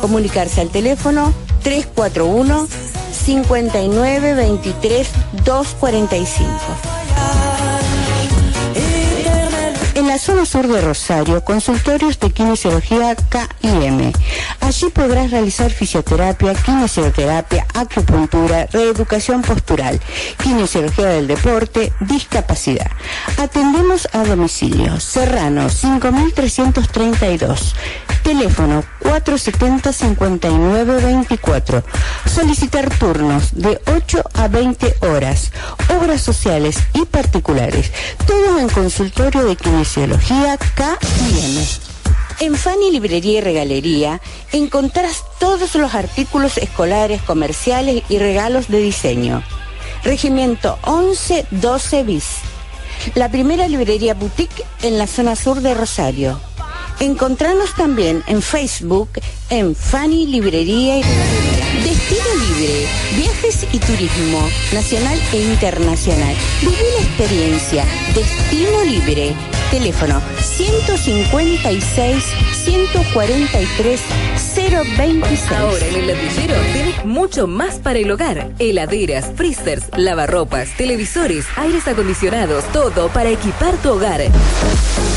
[0.01, 2.67] Comunicarse al teléfono 341
[3.11, 5.07] 59 23
[5.43, 6.92] 245.
[10.23, 14.13] Zona sur de Rosario, consultorios de kinesiología KIM.
[14.61, 19.99] Allí podrás realizar fisioterapia, kinesiología, acupuntura, reeducación postural,
[20.41, 22.89] kinesiología del deporte, discapacidad.
[23.37, 24.97] Atendemos a domicilio.
[25.01, 27.75] Serrano 5332.
[28.23, 31.83] Teléfono 470-5924.
[32.33, 35.51] Solicitar turnos de 8 a 20 horas.
[35.99, 37.91] Obras sociales y particulares.
[38.25, 40.12] Todo en consultorio de kinesiología
[42.39, 44.21] En Fanny Librería y Regalería
[44.51, 49.43] encontrarás todos los artículos escolares, comerciales y regalos de diseño.
[50.03, 52.25] Regimiento 11-12 bis.
[53.15, 56.39] La primera librería boutique en la zona sur de Rosario.
[56.99, 59.09] Encontrarnos también en Facebook
[59.49, 61.03] en Fanny Librería y.
[61.83, 66.35] Destino Libre, viajes y turismo, nacional e internacional.
[66.61, 67.85] Viví la experiencia.
[68.13, 69.35] Destino Libre.
[69.71, 72.23] Teléfono 156
[72.63, 74.01] 143
[74.55, 75.51] 026.
[75.51, 78.51] Ahora en el ladrillero tenés mucho más para el hogar.
[78.59, 84.21] Heladeras, freezers, lavarropas, televisores, aires acondicionados, todo para equipar tu hogar.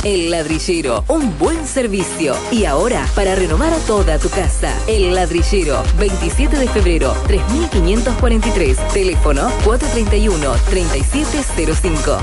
[0.05, 2.35] El ladrillero, un buen servicio.
[2.51, 4.73] Y ahora, para renovar toda tu casa.
[4.87, 8.77] El ladrillero, 27 de febrero, 3543.
[8.93, 12.19] Teléfono 431-3705.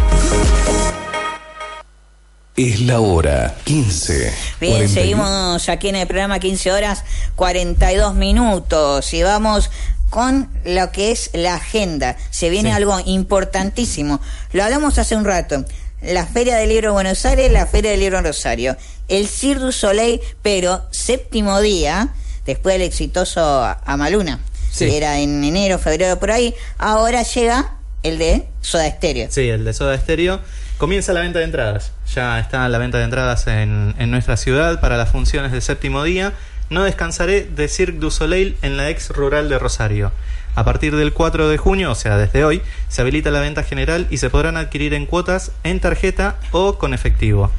[2.55, 4.31] Es la hora 15.
[4.61, 4.87] Bien, 41.
[4.93, 7.03] seguimos aquí en el programa 15 horas
[7.35, 9.71] 42 minutos y vamos
[10.11, 12.15] con lo que es la agenda.
[12.29, 12.75] Se viene Sí.
[12.75, 14.21] algo importantísimo.
[14.51, 15.65] Lo hablamos hace un rato.
[16.03, 18.75] La Feria del Libro de Buenos Aires, la Feria del Libro en Rosario.
[19.07, 22.09] El Cirque du Soleil, pero séptimo día,
[22.45, 24.39] después del exitoso Amaluna.
[24.69, 24.87] Sí.
[24.87, 26.53] que Era en enero, febrero, por ahí.
[26.77, 29.27] Ahora llega el de Soda Stereo.
[29.31, 30.41] Sí, el de Soda Stereo.
[30.77, 31.91] Comienza la venta de entradas.
[32.13, 36.03] Ya está la venta de entradas en, en nuestra ciudad para las funciones del séptimo
[36.03, 36.33] día.
[36.69, 40.11] No descansaré de Cirque du Soleil en la ex rural de Rosario.
[40.55, 44.05] A partir del 4 de junio, o sea, desde hoy, se habilita la venta general
[44.09, 47.49] y se podrán adquirir en cuotas, en tarjeta o con efectivo.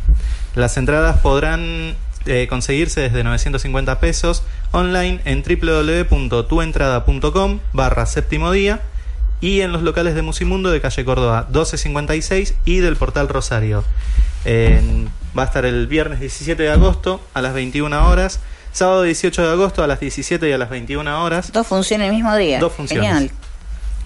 [0.55, 1.95] Las entradas podrán
[2.27, 8.81] eh, conseguirse desde 950 pesos online en www.tuentrada.com barra séptimo día
[9.41, 13.85] y en los locales de Musimundo de calle Córdoba 1256 y del portal Rosario.
[15.37, 18.41] Va a estar el viernes 17 de agosto a las 21 horas,
[18.75, 21.53] sábado 18 de agosto a las 17 y a las 21 horas.
[21.53, 22.59] Dos funciones el mismo día.
[22.59, 23.09] Dos funciones.
[23.09, 23.31] Genial.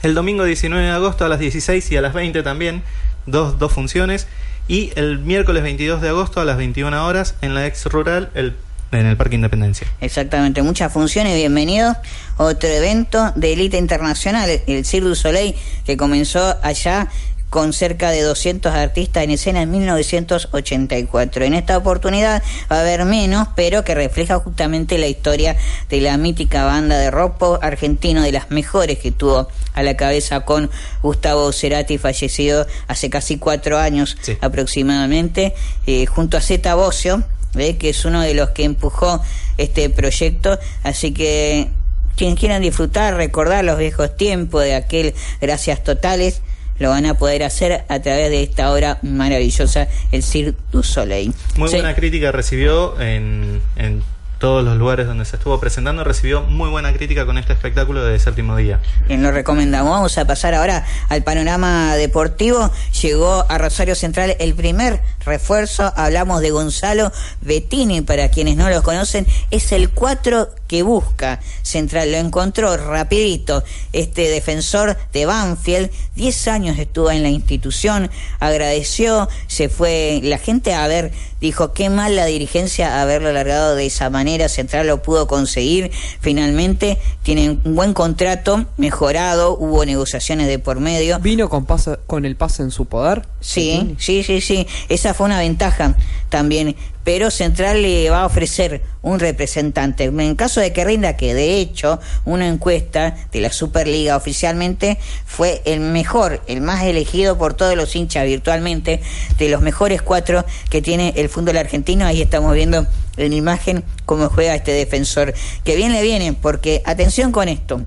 [0.03, 2.83] El domingo 19 de agosto a las 16 y a las 20 también,
[3.27, 4.29] dos, dos funciones.
[4.69, 8.55] Y el miércoles 22 de agosto a las 21 horas en la ex rural el,
[8.93, 9.87] en el Parque Independencia.
[10.03, 11.97] Exactamente, muchas funciones, bienvenidos.
[12.37, 15.55] Otro evento de élite internacional, el Cirque du Soleil,
[15.87, 17.09] que comenzó allá
[17.51, 21.45] con cerca de 200 artistas en escena en 1984.
[21.45, 25.57] En esta oportunidad va a haber menos, pero que refleja justamente la historia
[25.89, 29.97] de la mítica banda de rock pop argentino, de las mejores que tuvo a la
[29.97, 30.71] cabeza con
[31.03, 35.55] Gustavo Cerati, fallecido hace casi cuatro años aproximadamente,
[35.87, 37.77] eh, junto a Zeta Bocio, ¿ve?
[37.77, 39.23] que es uno de los que empujó
[39.57, 40.59] este proyecto.
[40.83, 41.69] Así que
[42.17, 46.43] quienes quieran disfrutar, recordar los viejos tiempos de aquel Gracias Totales,
[46.79, 51.33] lo van a poder hacer a través de esta obra maravillosa, el Cirque du Soleil.
[51.57, 51.77] Muy Sí.
[51.77, 54.03] buena crítica recibió en, en
[54.39, 56.05] todos los lugares donde se estuvo presentando.
[56.05, 58.79] Recibió muy buena crítica con este espectáculo de séptimo día.
[59.09, 59.91] Bien, lo recomendamos.
[59.91, 62.71] Vamos a pasar ahora al panorama deportivo.
[63.03, 65.93] Llegó a Rosario Central el primer refuerzo.
[65.97, 67.11] Hablamos de Gonzalo
[67.41, 72.13] Bettini, para quienes no lo conocen, es el 4 que busca Central.
[72.13, 73.65] Lo encontró rapidito.
[73.93, 80.75] Este defensor de Banfield, 10 años estuvo en la institución, agradeció, se fue la gente
[80.75, 84.49] a ver, dijo qué mal la dirigencia haberlo largado de esa manera.
[84.49, 85.91] Central lo pudo conseguir.
[86.21, 91.19] Finalmente tienen un buen contrato, mejorado, hubo negociaciones de por medio.
[91.21, 93.27] ¿Vino con, pase- con el pase en su poder?
[93.41, 94.67] Sí, sí, sí, sí.
[94.89, 95.97] Esa fue una ventaja
[96.29, 96.77] también.
[97.09, 100.05] Pero Central le va a ofrecer un representante.
[100.05, 105.63] En caso de que rinda, que de hecho una encuesta de la Superliga oficialmente fue
[105.65, 109.01] el mejor, el más elegido por todos los hinchas virtualmente,
[109.39, 112.05] de los mejores cuatro que tiene el fútbol argentino.
[112.05, 115.33] Ahí estamos viendo en imagen cómo juega este defensor.
[115.65, 117.87] Que bien le viene, porque atención con esto.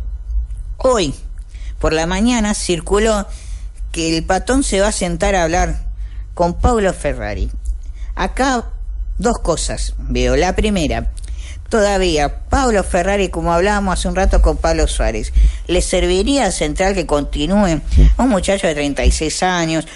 [0.77, 1.13] Hoy,
[1.77, 3.27] por la mañana, circuló
[3.91, 5.84] que el patón se va a sentar a hablar
[6.34, 7.51] con Paulo Ferrari.
[8.15, 8.65] Acá
[9.21, 10.36] dos cosas veo.
[10.36, 11.12] La primera,
[11.69, 15.31] todavía Pablo Ferrari, como hablábamos hace un rato con Pablo Suárez,
[15.67, 17.79] ¿le serviría a Central que continúe?
[18.17, 19.88] Un muchacho de 36 años,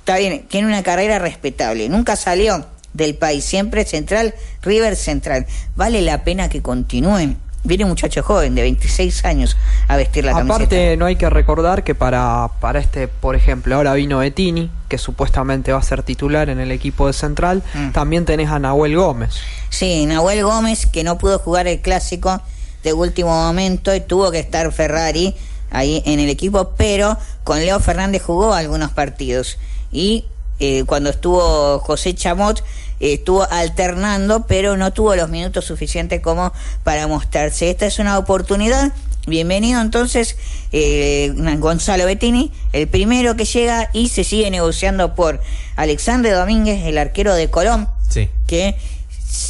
[0.00, 5.46] está bien, tiene una carrera respetable, nunca salió del país, siempre Central, River Central.
[5.74, 7.38] ¿Vale la pena que continúen?
[7.64, 9.56] Viene un muchacho joven de 26 años
[9.88, 10.54] a vestir la camiseta.
[10.54, 14.98] Aparte, no hay que recordar que para, para este, por ejemplo, ahora vino Bettini, que
[14.98, 17.62] supuestamente va a ser titular en el equipo de Central.
[17.72, 17.92] Mm.
[17.92, 19.36] También tenés a Nahuel Gómez.
[19.70, 22.42] Sí, Nahuel Gómez, que no pudo jugar el clásico
[22.82, 25.34] de último momento y tuvo que estar Ferrari
[25.70, 29.58] ahí en el equipo, pero con Leo Fernández jugó algunos partidos.
[29.90, 30.26] Y
[30.60, 32.62] eh, cuando estuvo José Chamot,
[33.00, 36.52] estuvo alternando, pero no tuvo los minutos suficientes como
[36.82, 37.70] para mostrarse.
[37.70, 38.92] Esta es una oportunidad.
[39.26, 40.36] Bienvenido entonces
[40.72, 45.40] eh, Gonzalo Bettini, el primero que llega y se sigue negociando por
[45.76, 48.28] Alexandre Domínguez, el arquero de Colón, Sí.
[48.46, 48.76] que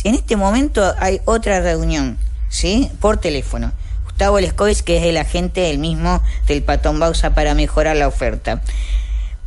[0.04, 2.88] en este momento hay otra reunión, ¿sí?
[3.00, 3.72] Por teléfono.
[4.04, 8.62] Gustavo Lescovis, que es el agente el mismo del Patón Bausa para mejorar la oferta.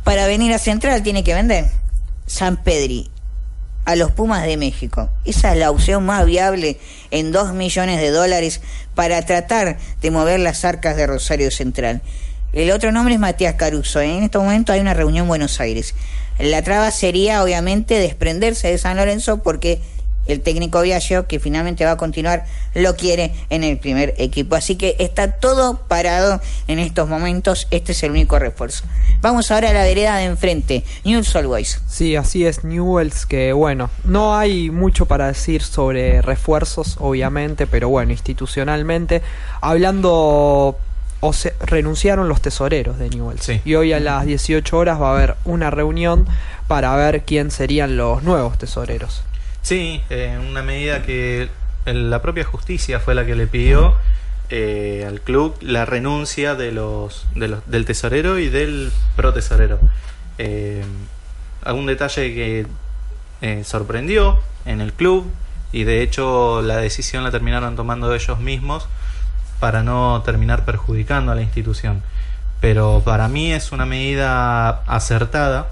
[0.04, 1.70] Para venir a Central tiene que vender
[2.26, 3.10] San Pedri
[3.88, 5.08] a los Pumas de México.
[5.24, 6.76] Esa es la opción más viable
[7.10, 8.60] en dos millones de dólares
[8.94, 12.02] para tratar de mover las arcas de Rosario Central.
[12.52, 14.02] El otro nombre es Matías Caruso.
[14.02, 15.94] En este momento hay una reunión en Buenos Aires.
[16.38, 19.80] La traba sería, obviamente, desprenderse de San Lorenzo porque
[20.28, 24.54] el técnico Viaggio, que finalmente va a continuar, lo quiere en el primer equipo.
[24.54, 27.66] Así que está todo parado en estos momentos.
[27.70, 28.84] Este es el único refuerzo.
[29.20, 31.80] Vamos ahora a la vereda de enfrente, News Always.
[31.88, 37.88] Sí, así es, Newells, que bueno, no hay mucho para decir sobre refuerzos, obviamente, pero
[37.88, 39.22] bueno, institucionalmente,
[39.60, 40.78] hablando,
[41.20, 43.50] o se, renunciaron los tesoreros de Newells.
[43.64, 46.26] Y hoy a las 18 horas va a haber una reunión
[46.68, 49.22] para ver quién serían los nuevos tesoreros.
[49.62, 51.48] Sí, eh, una medida que
[51.86, 53.94] la propia justicia fue la que le pidió
[54.50, 59.78] eh, al club la renuncia de los, de los- del tesorero y del protesorero.
[60.38, 60.84] Eh,
[61.64, 62.66] algún detalle que
[63.42, 65.30] eh, sorprendió en el club
[65.72, 68.88] Y de hecho la decisión la terminaron tomando ellos mismos
[69.60, 72.02] para no terminar perjudicando a la institución.
[72.62, 75.68] Pero para mí es una medida acertada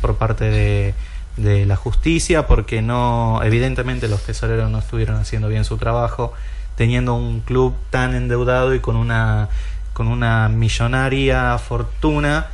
[0.00, 0.94] por parte de,
[1.36, 6.32] de la justicia porque no evidentemente los tesoreros no estuvieron haciendo bien su trabajo
[6.76, 9.48] teniendo un club tan endeudado y con una
[9.92, 12.48] con una millonaria fortuna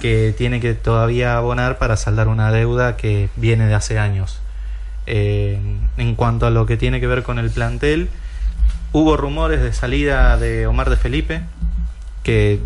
[0.00, 4.40] que tiene que todavía abonar para saldar una deuda que viene de hace años.
[5.06, 5.60] Eh,
[5.96, 8.08] en cuanto a lo que tiene que ver con el plantel,
[8.92, 11.42] hubo rumores de salida de Omar de Felipe,
[12.22, 12.60] que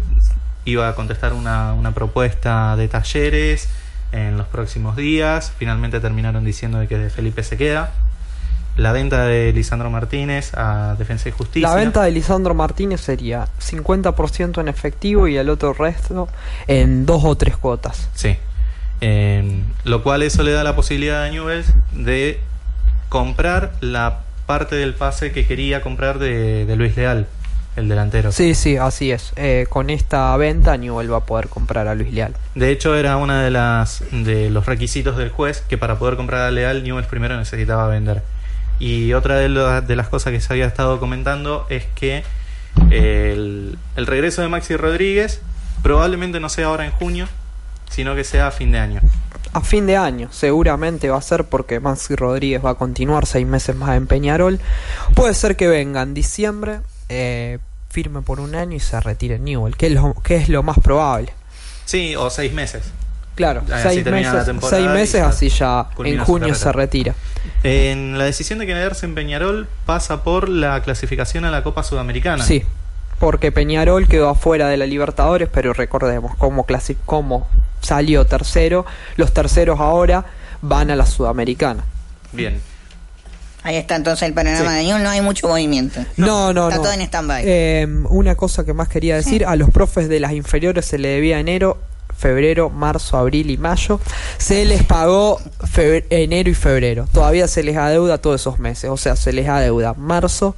[0.64, 3.68] iba a contestar una, una propuesta de talleres
[4.12, 5.52] en los próximos días.
[5.58, 7.92] Finalmente terminaron diciendo de que de Felipe se queda.
[8.76, 11.68] La venta de Lisandro Martínez a Defensa y Justicia.
[11.68, 16.28] La venta de Lisandro Martínez sería 50% en efectivo y el otro resto
[16.68, 18.08] en dos o tres cuotas.
[18.14, 18.36] Sí.
[19.00, 22.40] Eh, lo cual eso le da la posibilidad a Newell's de
[23.08, 27.26] comprar la parte del pase que quería comprar de, de Luis Leal,
[27.76, 28.32] el delantero.
[28.32, 29.32] Sí, sí, así es.
[29.36, 32.34] Eh, con esta venta Newell va a poder comprar a Luis Leal.
[32.54, 36.42] De hecho, era una de las de los requisitos del juez que para poder comprar
[36.42, 38.22] a Leal, Newell's primero necesitaba vender.
[38.80, 39.48] Y otra de,
[39.82, 42.22] de las cosas que se había estado comentando es que
[42.90, 45.40] el, el regreso de Maxi Rodríguez
[45.82, 47.28] probablemente no sea ahora en junio,
[47.90, 49.00] sino que sea a fin de año.
[49.52, 53.46] A fin de año, seguramente va a ser porque Maxi Rodríguez va a continuar seis
[53.46, 54.60] meses más en Peñarol.
[55.14, 57.58] Puede ser que venga en diciembre, eh,
[57.90, 60.62] firme por un año y se retire en Newell, que es lo, que es lo
[60.62, 61.32] más probable.
[61.84, 62.84] Sí, o seis meses.
[63.34, 67.14] Claro, Así seis meses, seis meses así ya en junio se retira.
[67.62, 72.42] En la decisión de quedarse en Peñarol pasa por la clasificación a la Copa Sudamericana.
[72.44, 72.64] Sí,
[73.20, 77.48] porque Peñarol quedó afuera de la Libertadores, pero recordemos cómo, clasi- cómo
[77.80, 78.84] salió tercero.
[79.16, 80.24] Los terceros ahora
[80.60, 81.84] van a la Sudamericana.
[82.32, 82.60] Bien.
[83.68, 86.00] Ahí está entonces el panorama de Newell, no hay mucho movimiento.
[86.16, 86.82] No, no, Está no.
[86.84, 87.42] todo en stand-by.
[87.44, 91.08] Eh, una cosa que más quería decir, a los profes de las inferiores se le
[91.08, 91.76] debía enero,
[92.16, 94.00] febrero, marzo, abril y mayo.
[94.38, 95.38] Se les pagó
[96.08, 97.06] enero y febrero.
[97.12, 98.88] Todavía se les adeuda todos esos meses.
[98.88, 100.56] O sea, se les adeuda marzo,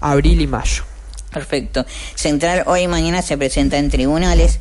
[0.00, 0.82] abril y mayo.
[1.32, 1.86] Perfecto.
[2.16, 4.58] Central hoy y mañana se presenta en tribunales.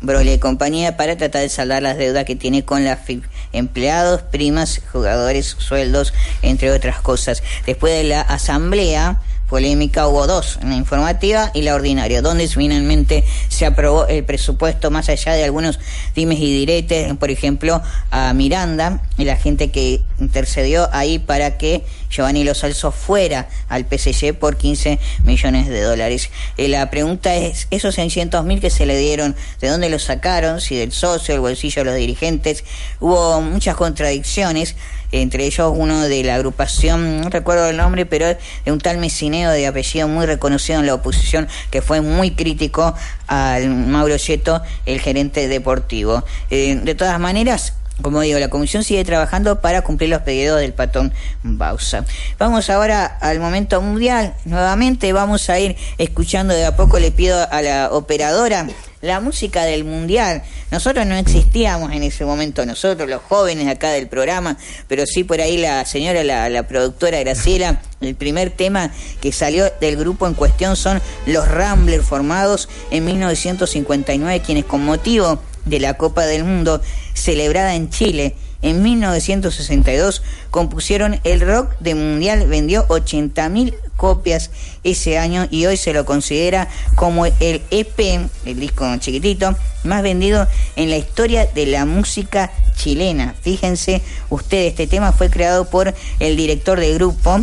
[0.00, 3.24] Brole y compañía para tratar de saldar las deudas que tiene con la FIP.
[3.52, 6.12] Empleados, primas, jugadores, sueldos,
[6.42, 7.42] entre otras cosas.
[7.66, 9.20] Después de la asamblea
[9.50, 15.08] polémica hubo dos, la informativa y la ordinaria, donde finalmente se aprobó el presupuesto más
[15.08, 15.80] allá de algunos
[16.14, 17.82] dimes y diretes, por ejemplo,
[18.12, 23.86] a Miranda y la gente que intercedió ahí para que Giovanni Lo Salso fuera al
[23.86, 26.30] PSG por 15 millones de dólares.
[26.56, 30.60] Eh, la pregunta es, esos 600 mil que se le dieron, ¿de dónde los sacaron?
[30.60, 32.64] Si del socio, el bolsillo los dirigentes.
[32.98, 34.74] Hubo muchas contradicciones,
[35.12, 39.50] entre ellos uno de la agrupación, no recuerdo el nombre, pero de un tal Mecineo
[39.50, 42.94] de apellido muy reconocido en la oposición, que fue muy crítico
[43.26, 46.24] al Mauro Yeto, el gerente deportivo.
[46.50, 50.72] Eh, de todas maneras, como digo, la comisión sigue trabajando para cumplir los pedidos del
[50.72, 52.04] patón Bausa.
[52.38, 54.34] Vamos ahora al momento mundial.
[54.44, 58.66] Nuevamente vamos a ir escuchando de a poco, le pido a la operadora
[59.00, 60.42] la música del mundial.
[60.70, 65.40] Nosotros no existíamos en ese momento, nosotros los jóvenes acá del programa, pero sí por
[65.40, 70.34] ahí la señora, la, la productora Graciela, el primer tema que salió del grupo en
[70.34, 76.80] cuestión son los Ramblers formados en 1959, quienes con motivo de la Copa del Mundo
[77.20, 84.50] celebrada en Chile en 1962 compusieron el rock de mundial vendió 80.000 copias
[84.84, 87.98] ese año y hoy se lo considera como el EP,
[88.44, 90.46] el disco chiquitito, más vendido
[90.76, 93.34] en la historia de la música chilena.
[93.40, 97.40] Fíjense ustedes, este tema fue creado por el director del grupo,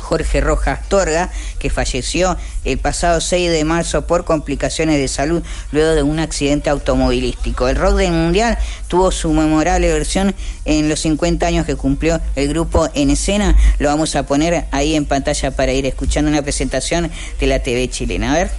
[0.00, 5.42] Jorge Rojas Torga, que falleció el pasado 6 de marzo por complicaciones de salud
[5.72, 7.68] luego de un accidente automovilístico.
[7.68, 10.34] El rock del mundial tuvo su memorable versión
[10.64, 13.56] en los 50 años que cumplió el grupo en escena.
[13.78, 17.88] Lo vamos a poner ahí en pantalla para ir escuchando una presentación de la TV
[17.88, 18.32] chilena.
[18.32, 18.50] A ver.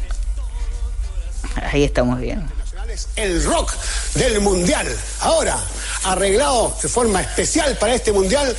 [1.71, 2.45] Ahí estamos bien.
[3.15, 3.73] el rock
[4.15, 4.87] del mundial.
[5.21, 5.57] Ahora,
[6.03, 8.55] arreglado de forma especial para este mundial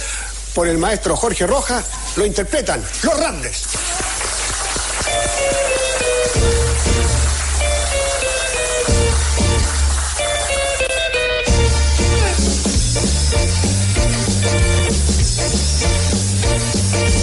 [0.54, 1.84] por el maestro Jorge Rojas,
[2.16, 3.64] lo interpretan los Rambles.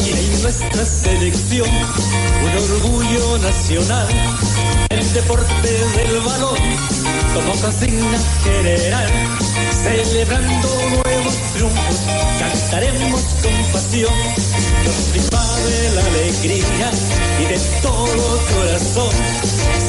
[0.05, 4.07] Y en nuestra selección, un orgullo nacional,
[4.89, 6.57] el deporte del balón,
[7.34, 9.09] como consigna general,
[9.84, 11.95] celebrando nuevos triunfos,
[12.39, 14.13] cantaremos con pasión
[15.13, 16.91] chispa de la alegría
[17.39, 19.11] y de todo corazón,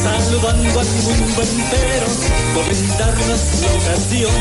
[0.02, 2.06] saludando al mundo entero,
[2.54, 4.32] por darnos la ocasión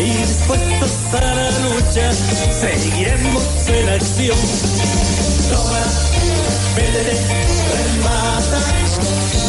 [0.00, 4.38] y dispuestos a la lucha, seguiremos en acción.
[5.50, 5.84] Toma,
[6.76, 7.16] métete,
[7.76, 9.47] remata.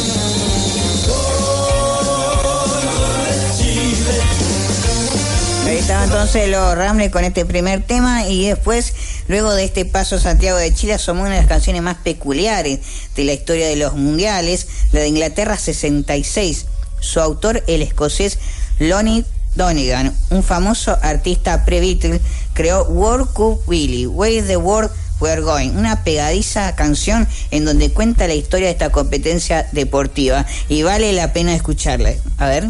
[5.89, 8.93] Ahí estaban entonces los Ramblers con este primer tema y después,
[9.27, 12.79] luego de este paso Santiago de Chile, asomó una de las canciones más peculiares
[13.15, 16.67] de la historia de los mundiales, la de Inglaterra 66.
[16.99, 18.37] Su autor, el escocés
[18.77, 19.25] Lonnie
[19.55, 22.21] Donegan, un famoso artista pre-Beatle,
[22.53, 28.27] creó World Cup Willy, Where the World We're Going, una pegadiza canción en donde cuenta
[28.27, 32.13] la historia de esta competencia deportiva y vale la pena escucharla.
[32.37, 32.69] A ver.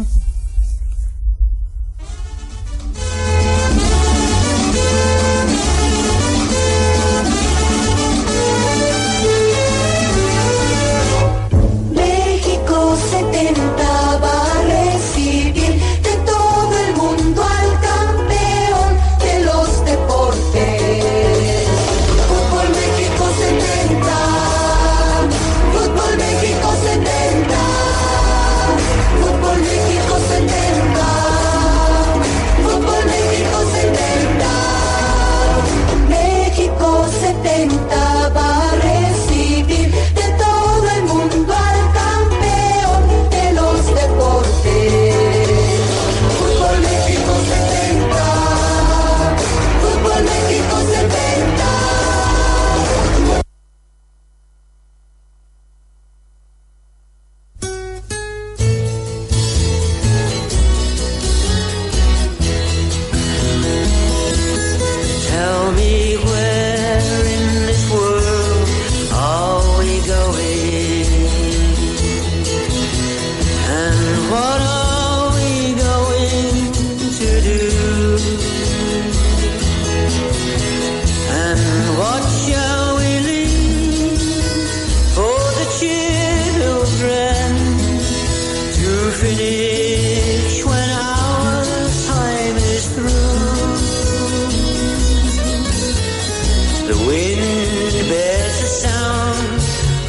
[96.90, 99.58] The wind bears the sound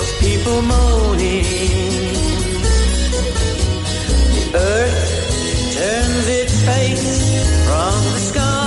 [0.01, 1.43] of people moaning.
[4.33, 8.60] The earth turns its face from the sky.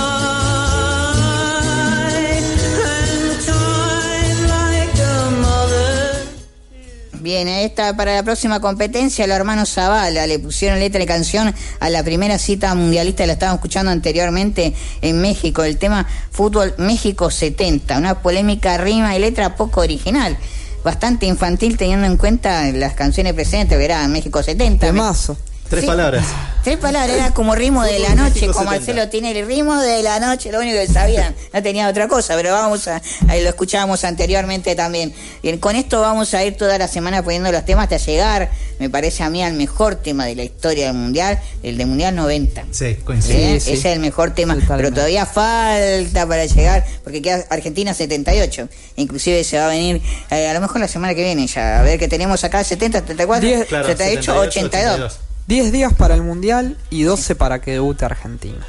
[7.25, 11.89] Bien, esta para la próxima competencia, los hermanos Zavala le pusieron letra de canción a
[11.89, 17.97] la primera cita mundialista, la estábamos escuchando anteriormente en México, el tema Fútbol México 70,
[17.97, 20.37] una polémica rima y letra poco original,
[20.83, 24.85] bastante infantil teniendo en cuenta las canciones presentes, verá, México 70.
[24.85, 25.35] Temazo.
[25.69, 25.87] Tres Sí.
[25.87, 26.25] palabras.
[26.65, 28.71] Tres palabras, era como ritmo de la noche, como 70.
[28.71, 32.33] Marcelo tiene el ritmo de la noche, lo único que sabían, no tenía otra cosa,
[32.35, 35.13] pero vamos a, ahí lo escuchábamos anteriormente también.
[35.43, 38.49] Bien, con esto vamos a ir toda la semana poniendo los temas hasta llegar,
[38.79, 42.15] me parece a mí, al mejor tema de la historia del Mundial, el de Mundial
[42.15, 42.63] 90.
[42.71, 43.37] Sí, coincido.
[43.37, 48.69] Bien, Ese es el mejor tema, pero todavía falta para llegar, porque queda Argentina 78.
[48.95, 50.01] Inclusive se va a venir,
[50.31, 53.01] eh, a lo mejor la semana que viene ya, a ver que tenemos acá 70,
[53.01, 55.19] 74, Diez- 78, 82.
[55.47, 58.65] 10 días para el Mundial y 12 para que debute Argentina.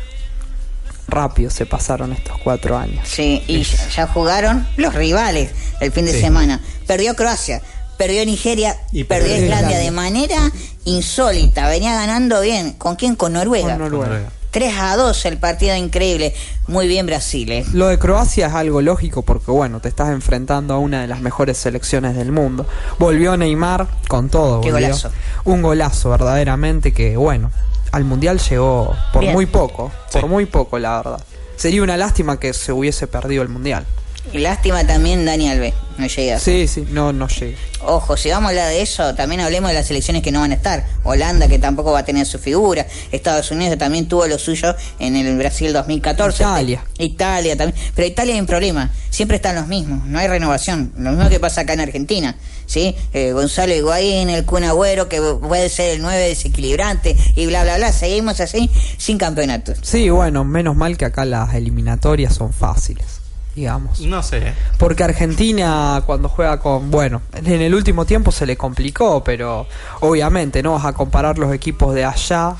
[1.08, 3.08] Rápido se pasaron estos cuatro años.
[3.08, 5.50] Sí, y ya, ya jugaron los rivales
[5.80, 6.20] el fin de Sí.
[6.20, 6.60] semana.
[6.86, 7.62] Perdió Croacia,
[7.96, 9.78] perdió Nigeria y perdió perdió Islandia Islandia.
[9.78, 10.52] de manera
[10.84, 11.68] insólita.
[11.68, 12.72] Venía ganando bien.
[12.72, 13.14] ¿Con quién?
[13.14, 13.78] Con Noruega.
[13.78, 14.30] Con Noruega.
[14.56, 16.32] 3 a 2 el partido increíble.
[16.66, 17.52] Muy bien Brasil.
[17.52, 17.66] eh.
[17.74, 21.20] Lo de Croacia es algo lógico porque, bueno, te estás enfrentando a una de las
[21.20, 22.64] mejores selecciones del mundo.
[22.98, 24.62] Volvió Neymar con todo.
[24.62, 24.86] Qué volvió.
[24.86, 25.10] golazo.
[25.44, 27.50] Un golazo, verdaderamente, que, bueno,
[27.92, 29.34] al Mundial llegó por Bien.
[29.34, 29.92] muy poco.
[30.10, 31.20] Por muy poco, la verdad.
[31.56, 33.84] Sería una lástima que se hubiese perdido el Mundial.
[34.32, 35.74] Y lástima también Dani Alves.
[35.98, 36.38] No llega.
[36.38, 37.56] Sí, sí, no, no llega.
[37.82, 40.52] Ojo, si vamos a hablar de eso, también hablemos de las selecciones que no van
[40.52, 40.84] a estar.
[41.04, 42.86] Holanda, que tampoco va a tener su figura.
[43.12, 46.42] Estados Unidos que también tuvo lo suyo en el Brasil 2014.
[46.42, 46.84] Italia.
[46.98, 47.80] Italia también.
[47.94, 48.90] Pero Italia hay un problema.
[49.08, 50.04] Siempre están los mismos.
[50.06, 50.92] No hay renovación.
[50.98, 52.36] Lo mismo que pasa acá en Argentina.
[52.66, 52.94] ¿sí?
[53.12, 57.76] Eh, Gonzalo Higuaín, el Kun Agüero, que puede ser el 9 desequilibrante y bla, bla,
[57.76, 57.92] bla.
[57.92, 59.78] Seguimos así sin campeonatos.
[59.82, 63.20] Sí, bueno, menos mal que acá las eliminatorias son fáciles,
[63.56, 64.00] digamos.
[64.00, 64.52] No sé.
[64.78, 69.66] Porque Argentina cuando juega con, bueno, en el último tiempo se le complicó, pero
[70.00, 72.54] obviamente no vas a comparar los equipos de allá.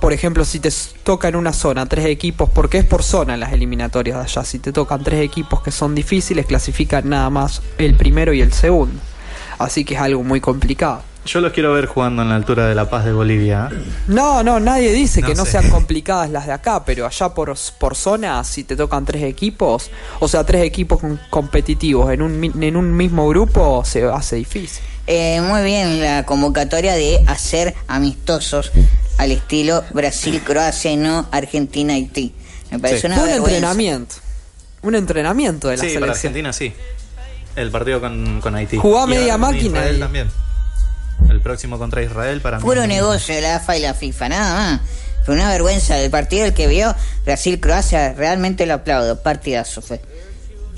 [0.00, 0.70] por ejemplo, si te
[1.02, 4.44] toca en una zona tres equipos, porque es por zona en las eliminatorias de allá,
[4.44, 8.52] si te tocan tres equipos que son difíciles, clasifican nada más el primero y el
[8.52, 9.00] segundo.
[9.58, 11.02] Así que es algo muy complicado.
[11.28, 13.68] Yo los quiero ver jugando en la altura de La Paz de Bolivia.
[14.06, 15.52] No, no, nadie dice No que no sé.
[15.52, 19.90] sean complicadas las de acá, pero allá por, por zona, si te tocan tres equipos,
[20.20, 24.82] o sea, tres equipos con- competitivos en un, en un mismo grupo, se hace difícil.
[25.06, 28.72] Eh, muy bien la convocatoria de hacer amistosos
[29.18, 32.32] al estilo Brasil, Croacia y no Argentina, Haití.
[32.70, 33.06] Me parece Sí.
[33.08, 33.56] una Fue un vergüenza.
[33.56, 34.14] entrenamiento.
[34.82, 36.10] Un entrenamiento de la Sí, para selección.
[36.30, 36.72] Argentina sí.
[37.56, 38.76] El partido con, con Haití.
[38.78, 40.28] Jugó a media máquina y- también.
[41.28, 42.62] El próximo contra Israel para mí.
[42.62, 44.80] Puro negocio de la AFA y la FIFA, nada más.
[45.24, 45.98] Fue una vergüenza.
[46.00, 46.94] El partido el que vio
[47.26, 49.20] Brasil-Croacia, realmente lo aplaudo.
[49.22, 50.00] Partidazo fue.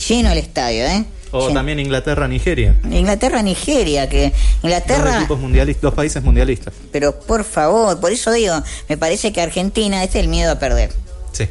[0.09, 1.05] Lleno el estadio, ¿eh?
[1.31, 1.55] O Lleno.
[1.55, 2.75] también Inglaterra-Nigeria.
[2.91, 5.19] Inglaterra-Nigeria, que Dos Inglaterra...
[5.19, 6.75] equipos mundialistas, dos países mundialistas.
[6.91, 10.59] Pero por favor, por eso digo, me parece que Argentina este es el miedo a
[10.59, 10.91] perder.
[11.31, 11.47] Sí.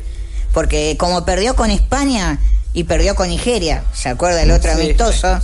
[0.54, 2.40] Porque como perdió con España
[2.74, 5.40] y perdió con Nigeria, ¿se acuerda el otro Sí, amistoso?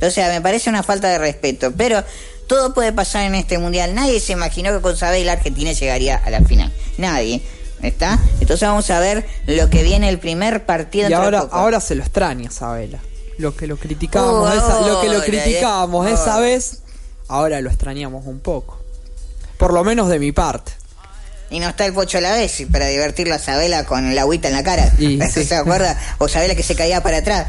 [0.00, 1.72] O sea, me parece una falta de respeto.
[1.76, 2.04] Pero
[2.52, 3.94] todo puede pasar en este mundial.
[3.94, 6.70] Nadie se imaginó que con Sabel Argentina llegaría a la final.
[6.98, 7.40] Nadie.
[7.82, 8.18] ¿Está?
[8.40, 11.08] Entonces vamos a ver lo que viene el primer partido.
[11.08, 11.56] Y ahora, poco.
[11.56, 12.98] ahora se lo extraña Sabela.
[13.38, 16.82] Lo que lo criticábamos, Oh, esa- lo que lo criticábamos esa vez,
[17.26, 18.78] ahora lo extrañamos un poco.
[19.56, 20.72] Por lo menos de mi parte.
[21.52, 24.22] Y no está el Pocho a la vez y para divertirlo a Sabela con la
[24.22, 24.90] agüita en la cara.
[25.30, 25.98] ¿Se acuerda?
[26.16, 27.48] O Sabela que se caía para atrás.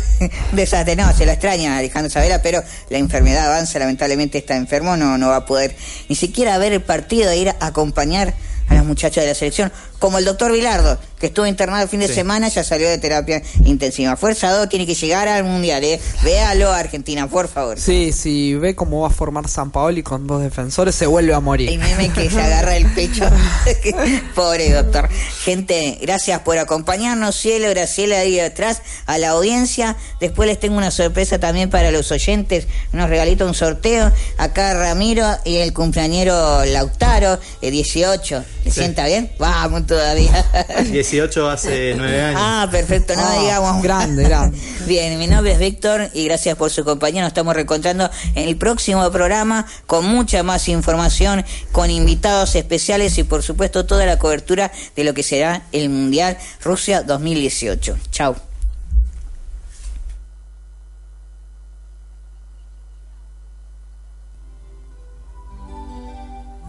[0.52, 5.18] Desastre, no, se lo extraña Alejandro Sabela, pero la enfermedad avanza, lamentablemente está enfermo, no,
[5.18, 5.76] no va a poder
[6.08, 8.34] ni siquiera ver el partido e ir a acompañar
[8.68, 12.00] a las muchachas de la selección, como el doctor Vilardo, que estuvo internado el fin
[12.00, 12.12] de Sí.
[12.16, 14.14] semana, ya salió de terapia intensiva.
[14.14, 15.98] Fuerza 2 tiene que llegar al mundial, ¿eh?
[16.22, 17.80] Véalo, Argentina, por favor.
[17.80, 21.40] Sí, si ve cómo va a formar San Paoli con dos defensores, se vuelve a
[21.40, 21.70] morir.
[21.70, 23.24] El meme que se agarra el pecho.
[24.34, 25.08] Pobre doctor.
[25.44, 27.34] Gente, gracias por acompañarnos.
[27.36, 29.96] Cielo, Graciela ahí atrás, a la audiencia.
[30.20, 32.66] Después les tengo una sorpresa también para los oyentes.
[32.92, 34.12] Unos regalitos, un sorteo.
[34.36, 38.44] Acá Ramiro y el cumpleañero Lautaro, el 18.
[38.64, 38.80] ¿Le Sí.
[38.80, 39.30] sienta bien?
[39.38, 40.44] Vamos todavía.
[40.90, 42.40] 18 hace 9 años.
[42.42, 43.82] Ah, perfecto, no Ah, digamos.
[43.82, 44.58] grande, grande.
[44.86, 47.22] Bien, mi nombre es Víctor y gracias por su compañía.
[47.22, 53.24] Nos estamos reencontrando en el próximo programa con mucha más información, con invitados especiales y
[53.24, 57.96] por supuesto toda la cobertura de lo que será el Mundial Rusia 2018.
[58.10, 58.34] Chau.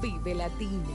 [0.02, 0.95] Vive Latina.